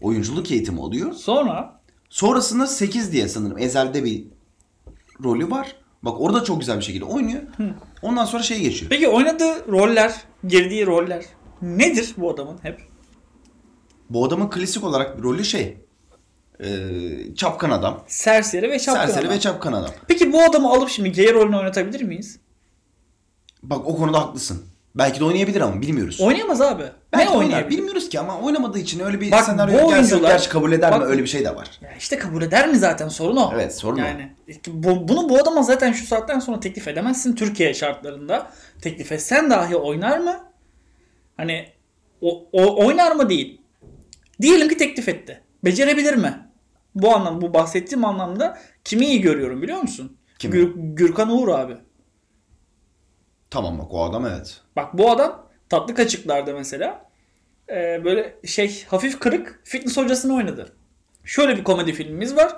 Oyunculuk 0.00 0.50
eğitimi 0.50 0.80
alıyor. 0.82 1.12
Sonra 1.12 1.80
Sonrasında 2.10 2.66
8 2.66 3.12
diye 3.12 3.28
sanırım 3.28 3.58
ezelde 3.58 4.04
bir 4.04 4.24
rolü 5.24 5.50
var. 5.50 5.76
Bak 6.02 6.20
orada 6.20 6.44
çok 6.44 6.60
güzel 6.60 6.78
bir 6.78 6.84
şekilde 6.84 7.04
oynuyor. 7.04 7.42
Ondan 8.02 8.24
sonra 8.24 8.42
şey 8.42 8.60
geçiyor. 8.60 8.90
peki 8.90 9.08
oynadığı 9.08 9.66
roller, 9.68 10.14
girdiği 10.48 10.86
roller 10.86 11.24
nedir 11.62 12.14
bu 12.16 12.30
adamın 12.30 12.58
hep? 12.62 12.80
Bu 14.10 14.24
adamın 14.24 14.50
klasik 14.50 14.84
olarak 14.84 15.18
bir 15.18 15.22
rolü 15.22 15.44
şey. 15.44 15.78
E, 16.60 16.68
çapkan 17.36 17.70
adam. 17.70 18.04
Serseri 18.06 18.70
ve 18.70 18.78
şapkalı. 18.78 19.06
Serseri 19.06 19.26
adam. 19.26 19.36
ve 19.36 19.40
çapkan 19.40 19.72
adam. 19.72 19.90
Peki 20.08 20.32
bu 20.32 20.42
adamı 20.42 20.70
alıp 20.70 20.88
şimdi 20.88 21.12
gay 21.12 21.34
rolünü 21.34 21.56
oynatabilir 21.56 22.02
miyiz? 22.02 22.38
Bak 23.62 23.86
o 23.86 23.96
konuda 23.96 24.20
haklısın. 24.20 24.62
Belki 24.94 25.20
de 25.20 25.24
oynayabilir 25.24 25.60
ama 25.60 25.80
bilmiyoruz. 25.82 26.20
Oynayamaz 26.20 26.60
abi. 26.60 26.82
Belki 27.12 27.32
ne 27.32 27.36
oynar. 27.36 27.70
Bilmiyoruz 27.70 28.08
ki 28.08 28.20
ama 28.20 28.40
oynamadığı 28.40 28.78
için 28.78 29.00
öyle 29.00 29.20
bir 29.20 29.32
Bak, 29.32 29.44
senaryo 29.44 29.82
bu 29.82 29.86
oyuncular- 29.88 30.28
gerçi 30.30 30.48
kabul 30.48 30.72
eder 30.72 30.92
mi? 30.92 31.00
Bak- 31.00 31.08
Öyle 31.08 31.22
bir 31.22 31.26
şey 31.28 31.44
de 31.44 31.56
var. 31.56 31.70
Ya 31.82 31.90
işte 31.98 32.18
kabul 32.18 32.42
eder 32.42 32.68
mi 32.68 32.76
zaten 32.76 33.08
sorun 33.08 33.36
o. 33.36 33.50
Evet, 33.54 33.74
sorun 33.78 33.96
o. 33.96 34.00
yani, 34.00 34.32
Bu, 34.66 35.08
bunu 35.08 35.28
bu 35.28 35.38
adama 35.38 35.62
zaten 35.62 35.92
şu 35.92 36.06
saatten 36.06 36.38
sonra 36.38 36.60
teklif 36.60 36.88
edemezsin 36.88 37.34
Türkiye 37.34 37.74
şartlarında. 37.74 38.50
Teklif 38.82 39.12
etsen 39.12 39.50
dahi 39.50 39.76
oynar 39.76 40.18
mı? 40.18 40.36
Hani 41.36 41.66
o, 42.20 42.46
o 42.52 42.86
oynar 42.86 43.12
mı 43.12 43.28
değil. 43.28 43.60
Diyelim 44.42 44.68
ki 44.68 44.76
teklif 44.76 45.08
etti. 45.08 45.40
Becerebilir 45.64 46.14
mi? 46.14 46.38
Bu 46.94 47.14
anlam 47.16 47.40
bu 47.40 47.54
bahsettiğim 47.54 48.04
anlamda 48.04 48.58
kimi 48.84 49.06
iyi 49.06 49.20
görüyorum 49.20 49.62
biliyor 49.62 49.80
musun? 49.80 50.16
Kimi? 50.38 50.54
Gür- 50.56 50.72
Gürkan 50.94 51.30
Uğur 51.30 51.48
abi. 51.48 51.76
Tamam 53.54 53.78
bak 53.78 53.86
o 53.90 54.04
adam 54.04 54.26
evet. 54.26 54.60
Bak 54.76 54.98
bu 54.98 55.10
adam 55.10 55.48
tatlı 55.68 55.94
kaçıklarda 55.94 56.52
mesela 56.52 57.10
e, 57.68 58.04
böyle 58.04 58.36
şey 58.46 58.84
hafif 58.84 59.18
kırık 59.18 59.60
fitness 59.64 59.96
hocasını 59.96 60.34
oynadı. 60.34 60.72
Şöyle 61.24 61.56
bir 61.56 61.64
komedi 61.64 61.92
filmimiz 61.92 62.36
var. 62.36 62.56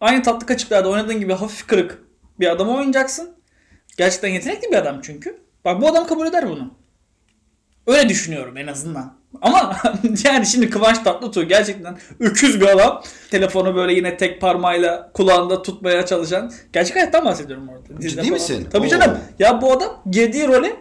Aynı 0.00 0.22
tatlı 0.22 0.46
kaçıklarda 0.46 0.88
oynadığın 0.88 1.20
gibi 1.20 1.32
hafif 1.32 1.66
kırık 1.66 1.98
bir 2.40 2.50
adamı 2.50 2.76
oynayacaksın. 2.76 3.36
Gerçekten 3.96 4.28
yetenekli 4.28 4.70
bir 4.70 4.76
adam 4.76 5.00
çünkü. 5.02 5.42
Bak 5.64 5.80
bu 5.80 5.88
adam 5.88 6.06
kabul 6.06 6.26
eder 6.26 6.48
bunu. 6.48 6.74
Öyle 7.86 8.08
düşünüyorum 8.08 8.56
en 8.56 8.66
azından. 8.66 9.21
Ama 9.42 9.76
yani 10.24 10.46
şimdi 10.46 10.70
Kıvanç 10.70 10.98
Tatlıtuğ 10.98 11.42
gerçekten 11.42 11.98
öküz 12.20 12.60
bir 12.60 12.66
adam. 12.66 13.02
Telefonu 13.30 13.74
böyle 13.74 13.92
yine 13.92 14.16
tek 14.16 14.40
parmağıyla 14.40 15.10
kulağında 15.14 15.62
tutmaya 15.62 16.06
çalışan. 16.06 16.52
Gerçek 16.72 16.96
hayattan 16.96 17.24
bahsediyorum 17.24 17.68
orada. 17.68 18.00
Ciddi 18.00 18.16
falan. 18.16 18.32
misin? 18.32 18.68
Tabii 18.72 18.86
Oo. 18.86 18.90
canım. 18.90 19.18
Ya 19.38 19.62
bu 19.62 19.72
adam 19.72 20.02
girdiği 20.10 20.48
role 20.48 20.76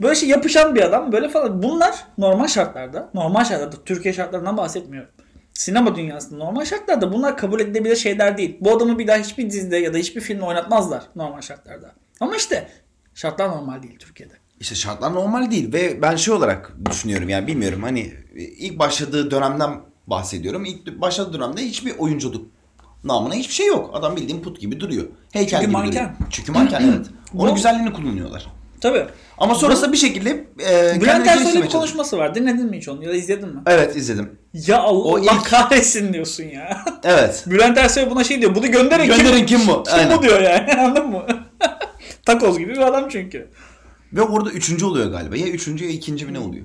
böyle 0.00 0.14
şey 0.14 0.28
yapışan 0.28 0.74
bir 0.74 0.82
adam. 0.82 1.12
Böyle 1.12 1.28
falan. 1.28 1.62
Bunlar 1.62 1.94
normal 2.18 2.46
şartlarda. 2.46 3.10
Normal 3.14 3.44
şartlarda. 3.44 3.76
Türkiye 3.84 4.14
şartlarından 4.14 4.56
bahsetmiyorum. 4.56 5.10
Sinema 5.52 5.96
dünyasında 5.96 6.44
normal 6.44 6.64
şartlarda 6.64 7.12
bunlar 7.12 7.36
kabul 7.36 7.60
edilebilir 7.60 7.96
şeyler 7.96 8.38
değil. 8.38 8.56
Bu 8.60 8.76
adamı 8.76 8.98
bir 8.98 9.06
daha 9.06 9.16
hiçbir 9.16 9.50
dizide 9.50 9.76
ya 9.76 9.94
da 9.94 9.98
hiçbir 9.98 10.20
filmde 10.20 10.44
oynatmazlar 10.44 11.02
normal 11.16 11.40
şartlarda. 11.40 11.92
Ama 12.20 12.36
işte 12.36 12.68
şartlar 13.14 13.48
normal 13.48 13.82
değil 13.82 13.98
Türkiye'de. 13.98 14.34
İşte 14.60 14.74
şartlar 14.74 15.14
normal 15.14 15.50
değil 15.50 15.72
ve 15.72 16.02
ben 16.02 16.16
şey 16.16 16.34
olarak 16.34 16.72
düşünüyorum 16.90 17.28
yani 17.28 17.46
bilmiyorum 17.46 17.82
hani 17.82 18.12
ilk 18.36 18.78
başladığı 18.78 19.30
dönemden 19.30 19.70
bahsediyorum. 20.06 20.64
İlk 20.64 21.00
başladığı 21.00 21.32
dönemde 21.38 21.62
hiçbir 21.62 21.94
oyunculuk 21.98 22.46
namına 23.04 23.34
hiçbir 23.34 23.54
şey 23.54 23.66
yok. 23.66 23.90
Adam 23.92 24.16
bildiğin 24.16 24.42
put 24.42 24.60
gibi 24.60 24.80
duruyor. 24.80 25.04
Heykel 25.32 25.50
Çünkü 25.50 25.62
gibi 25.62 25.72
manken. 25.72 25.92
duruyor. 26.04 26.30
Çünkü 26.30 26.52
manken 26.52 26.82
evet. 26.94 27.06
Onun 27.34 27.50
Bu- 27.50 27.54
güzelliğini 27.54 27.92
kullanıyorlar. 27.92 28.46
Tabii. 28.80 29.04
Ama 29.38 29.54
sonrasında 29.54 29.92
bir 29.92 29.96
şekilde 29.96 30.30
e, 30.30 30.36
Bülent 30.40 31.00
kendini 31.00 31.08
Ersoy'la 31.08 31.24
geliştirmeye 31.24 31.44
bir 31.44 31.52
çalışıyor. 31.52 31.70
konuşması 31.72 32.18
var. 32.18 32.34
Dinledin 32.34 32.66
mi 32.66 32.76
hiç 32.76 32.88
onu 32.88 33.04
ya 33.04 33.10
da 33.10 33.14
izledin 33.14 33.48
mi? 33.48 33.60
Evet 33.66 33.96
izledim. 33.96 34.38
Ya 34.54 34.78
Allah, 34.78 35.04
O 35.04 35.18
ilk- 35.18 35.44
kahretsin 35.44 36.12
diyorsun 36.12 36.44
ya. 36.44 36.84
Evet. 37.04 37.44
Bülent 37.46 37.78
Ersoy 37.78 38.10
buna 38.10 38.24
şey 38.24 38.40
diyor. 38.40 38.54
Bunu 38.54 38.66
gönderin, 38.70 39.06
Gönderin 39.06 39.46
kim? 39.46 39.58
kim 39.58 39.68
bu? 39.68 39.82
Kim 39.86 39.94
Aynen. 39.94 40.18
bu 40.18 40.22
diyor 40.22 40.40
yani 40.40 40.72
anladın 40.80 41.08
mı? 41.10 41.22
Takoz 42.26 42.58
gibi 42.58 42.72
bir 42.72 42.78
adam 42.86 43.08
çünkü. 43.08 43.48
Ve 44.12 44.22
orada 44.22 44.50
üçüncü 44.50 44.84
oluyor 44.84 45.10
galiba. 45.10 45.36
Ya 45.36 45.46
üçüncü 45.48 45.84
ya 45.84 45.90
ikinci 45.90 46.26
mi 46.26 46.32
ne 46.32 46.38
oluyor? 46.38 46.64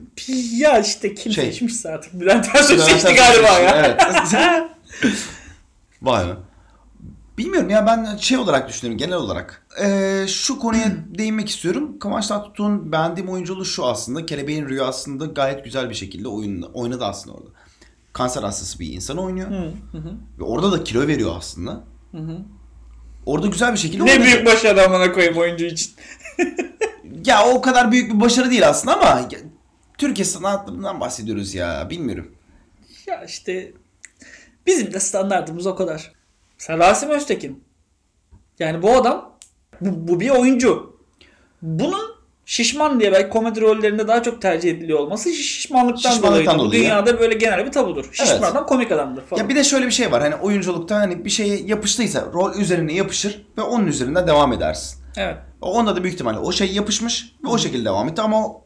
Ya 0.58 0.80
işte 0.80 1.14
kim 1.16 1.32
Şey. 1.32 1.46
seçmişse 1.46 1.90
artık. 1.90 2.20
Bülent 2.20 2.56
Ersoy 2.56 2.76
Bülent 2.76 2.90
seçti 2.90 3.08
Ersoy 3.08 3.16
galiba 3.16 3.48
seçti, 3.48 3.64
ya. 4.36 4.70
Evet. 5.04 5.14
Vay 6.02 6.28
be. 6.28 6.32
Bilmiyorum 7.38 7.70
ya 7.70 7.86
ben 7.86 8.18
şey 8.18 8.38
olarak 8.38 8.70
düşünüyorum 8.70 8.98
genel 8.98 9.18
olarak. 9.18 9.66
Ee, 9.84 10.26
şu 10.28 10.60
konuya 10.60 10.92
değinmek 11.18 11.50
istiyorum. 11.50 12.00
Kıvanç 12.00 12.28
Tatlıtuğ'un 12.28 12.92
beğendiğim 12.92 13.30
oyunculuğu 13.30 13.66
şu 13.66 13.86
aslında. 13.86 14.26
Kelebeğin 14.26 14.70
Rüyası'nda 14.70 15.26
gayet 15.26 15.64
güzel 15.66 15.90
bir 15.90 15.96
şekilde 15.96 16.28
oyun, 16.28 16.62
oynadı 16.62 17.06
aslında 17.06 17.38
orada. 17.38 17.50
Kanser 18.14 18.44
hastası 18.44 18.80
bir 18.80 18.94
insan 18.94 19.18
oynuyor. 19.18 19.50
Hı, 19.50 19.72
hı, 19.92 19.98
hı. 19.98 20.14
Ve 20.40 20.44
orada 20.44 20.72
da 20.72 20.84
kilo 20.84 21.08
veriyor 21.08 21.32
aslında. 21.38 21.84
hı. 22.12 22.38
Orada 23.26 23.48
güzel 23.48 23.74
bir 23.74 23.78
şekilde 23.78 24.06
ne 24.06 24.12
oynadı. 24.12 24.24
büyük 24.26 24.46
başarı 24.46 24.86
amına 24.86 25.12
koyayım 25.12 25.38
oyuncu 25.38 25.66
için. 25.66 25.92
Ya 27.26 27.46
o 27.48 27.62
kadar 27.62 27.92
büyük 27.92 28.14
bir 28.14 28.22
başarı 28.22 28.52
değil 28.52 28.68
aslında 28.70 28.96
ama 29.00 29.20
ya, 29.32 29.40
Türkiye 29.98 30.26
sanatlarından 30.26 31.00
bahsediyoruz 31.00 31.54
ya. 31.56 31.88
Bilmiyorum. 31.90 32.36
Ya 33.08 33.24
işte 33.24 33.72
bizim 34.68 34.94
de 34.94 35.00
standartımız 35.00 35.68
o 35.68 35.76
kadar. 35.76 36.12
Sen 36.58 36.80
Rasim 36.80 37.10
Öztekin. 37.10 37.64
Yani 38.60 38.82
bu 38.82 38.92
adam 38.92 39.38
bu, 39.82 40.08
bu 40.08 40.20
bir 40.20 40.30
oyuncu. 40.30 41.00
Bunun 41.62 42.14
şişman 42.46 43.00
diye 43.00 43.12
belki 43.12 43.30
komedi 43.30 43.62
rollerinde 43.62 44.08
daha 44.08 44.24
çok 44.24 44.42
tercih 44.42 44.72
ediliyor 44.72 45.00
olması 45.00 45.34
şişmanlıktan, 45.34 46.12
Şişmanlıktan 46.12 46.60
dolayı. 46.60 46.84
Dünyada 46.84 47.20
böyle 47.20 47.34
genel 47.34 47.66
bir 47.66 47.72
tabudur. 47.72 48.10
Şişman 48.12 48.38
Evet. 48.38 48.44
adam 48.44 48.66
komik 48.66 48.92
adamdır 48.92 49.22
falan. 49.22 49.42
Ya 49.42 49.50
bir 49.50 49.56
de 49.56 49.64
şöyle 49.64 49.86
bir 49.86 49.92
şey 49.92 50.12
var. 50.12 50.22
Hani 50.22 50.36
oyunculukta 50.36 50.96
hani 50.96 51.26
bir 51.26 51.30
şeye 51.30 51.58
yapıştıysa 51.58 52.26
rol 52.34 52.56
üzerine 52.56 52.94
yapışır 52.94 53.46
ve 53.58 53.62
onun 53.62 53.88
üzerinden 53.88 54.28
devam 54.28 54.54
edersin. 54.54 55.00
Evet. 55.18 55.38
Onda 55.64 55.96
da 55.96 56.04
büyük 56.04 56.14
ihtimalle 56.14 56.40
o 56.40 56.52
şey 56.52 56.74
yapışmış 56.74 57.36
ve 57.44 57.48
o 57.48 57.58
şekilde 57.58 57.86
devam 57.86 58.08
etti 58.10 58.22
ama 58.22 58.48
o 58.48 58.64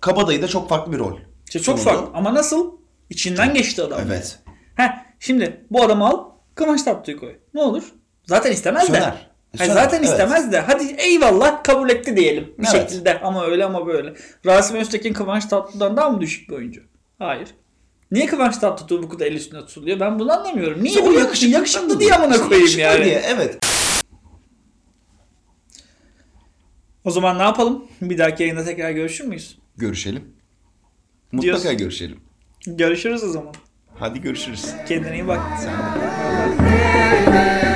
Kabadayı 0.00 0.42
da 0.42 0.48
çok 0.48 0.68
farklı 0.68 0.92
bir 0.92 0.98
rol. 0.98 1.18
İşte 1.46 1.60
çok 1.60 1.78
sunuldu. 1.78 1.96
farklı. 1.98 2.16
Ama 2.18 2.34
nasıl? 2.34 2.72
İçinden 3.10 3.54
geçti 3.54 3.82
adam. 3.82 4.00
Evet. 4.06 4.38
Heh, 4.76 4.88
şimdi 5.20 5.66
bu 5.70 5.82
adamı 5.82 6.06
al 6.08 6.24
Kıvanç 6.54 6.82
Tatlıtuğ'u 6.82 7.20
koy. 7.20 7.36
Ne 7.54 7.60
olur? 7.62 7.82
Zaten 8.26 8.52
istemez 8.52 8.82
de. 8.82 8.86
Söner. 8.86 9.30
Hayır, 9.58 9.70
Söner, 9.70 9.82
zaten 9.84 9.98
evet. 9.98 10.08
istemez 10.08 10.52
de. 10.52 10.60
Hadi 10.60 10.84
eyvallah 10.98 11.62
kabul 11.64 11.90
etti 11.90 12.16
diyelim. 12.16 12.54
Bir 12.58 12.66
Evet. 12.74 12.90
şekilde 12.90 13.20
ama 13.20 13.46
öyle 13.46 13.64
ama 13.64 13.86
böyle. 13.86 14.14
Rasim 14.46 14.76
Öztekin 14.76 15.12
Kıvanç 15.12 15.44
Tatlıtuğ'dan 15.46 15.96
daha 15.96 16.10
mı 16.10 16.20
düşük 16.20 16.48
bir 16.48 16.54
oyuncu? 16.54 16.80
Hayır. 17.18 17.48
Niye 18.10 18.26
Kıvanç 18.26 18.58
Tatlıtuğ 18.58 19.02
bu 19.02 19.08
kadar 19.08 19.26
el 19.26 19.32
üstünde 19.34 19.66
tutuluyor? 19.66 20.00
Ben 20.00 20.18
bunu 20.18 20.32
anlamıyorum. 20.32 20.82
Niye 20.84 20.94
İşte 20.94 21.06
bu 21.06 21.12
yakışıklı, 21.12 21.54
yakışıklı 21.54 22.00
diye 22.00 22.14
amına 22.14 22.48
koyayım 22.48 22.78
yani. 22.78 23.04
Diye, 23.04 23.22
evet. 23.26 23.58
O 27.04 27.10
zaman 27.10 27.38
ne 27.38 27.42
yapalım? 27.42 27.84
Bir 28.02 28.18
dahaki 28.18 28.42
yayında 28.42 28.64
tekrar 28.64 28.90
görüşür 28.90 29.24
müyüz? 29.24 29.58
Görüşelim. 29.76 30.24
Mutlaka 31.32 31.62
Diyorsun. 31.62 31.78
görüşelim. 31.78 32.20
Görüşürüz 32.66 33.24
o 33.24 33.28
zaman. 33.28 33.54
Hadi 33.94 34.20
görüşürüz. 34.20 34.66
Kendine 34.88 35.14
iyi 35.14 35.26
bak. 35.26 35.40
Sen 35.60 35.72
de. 35.72 37.71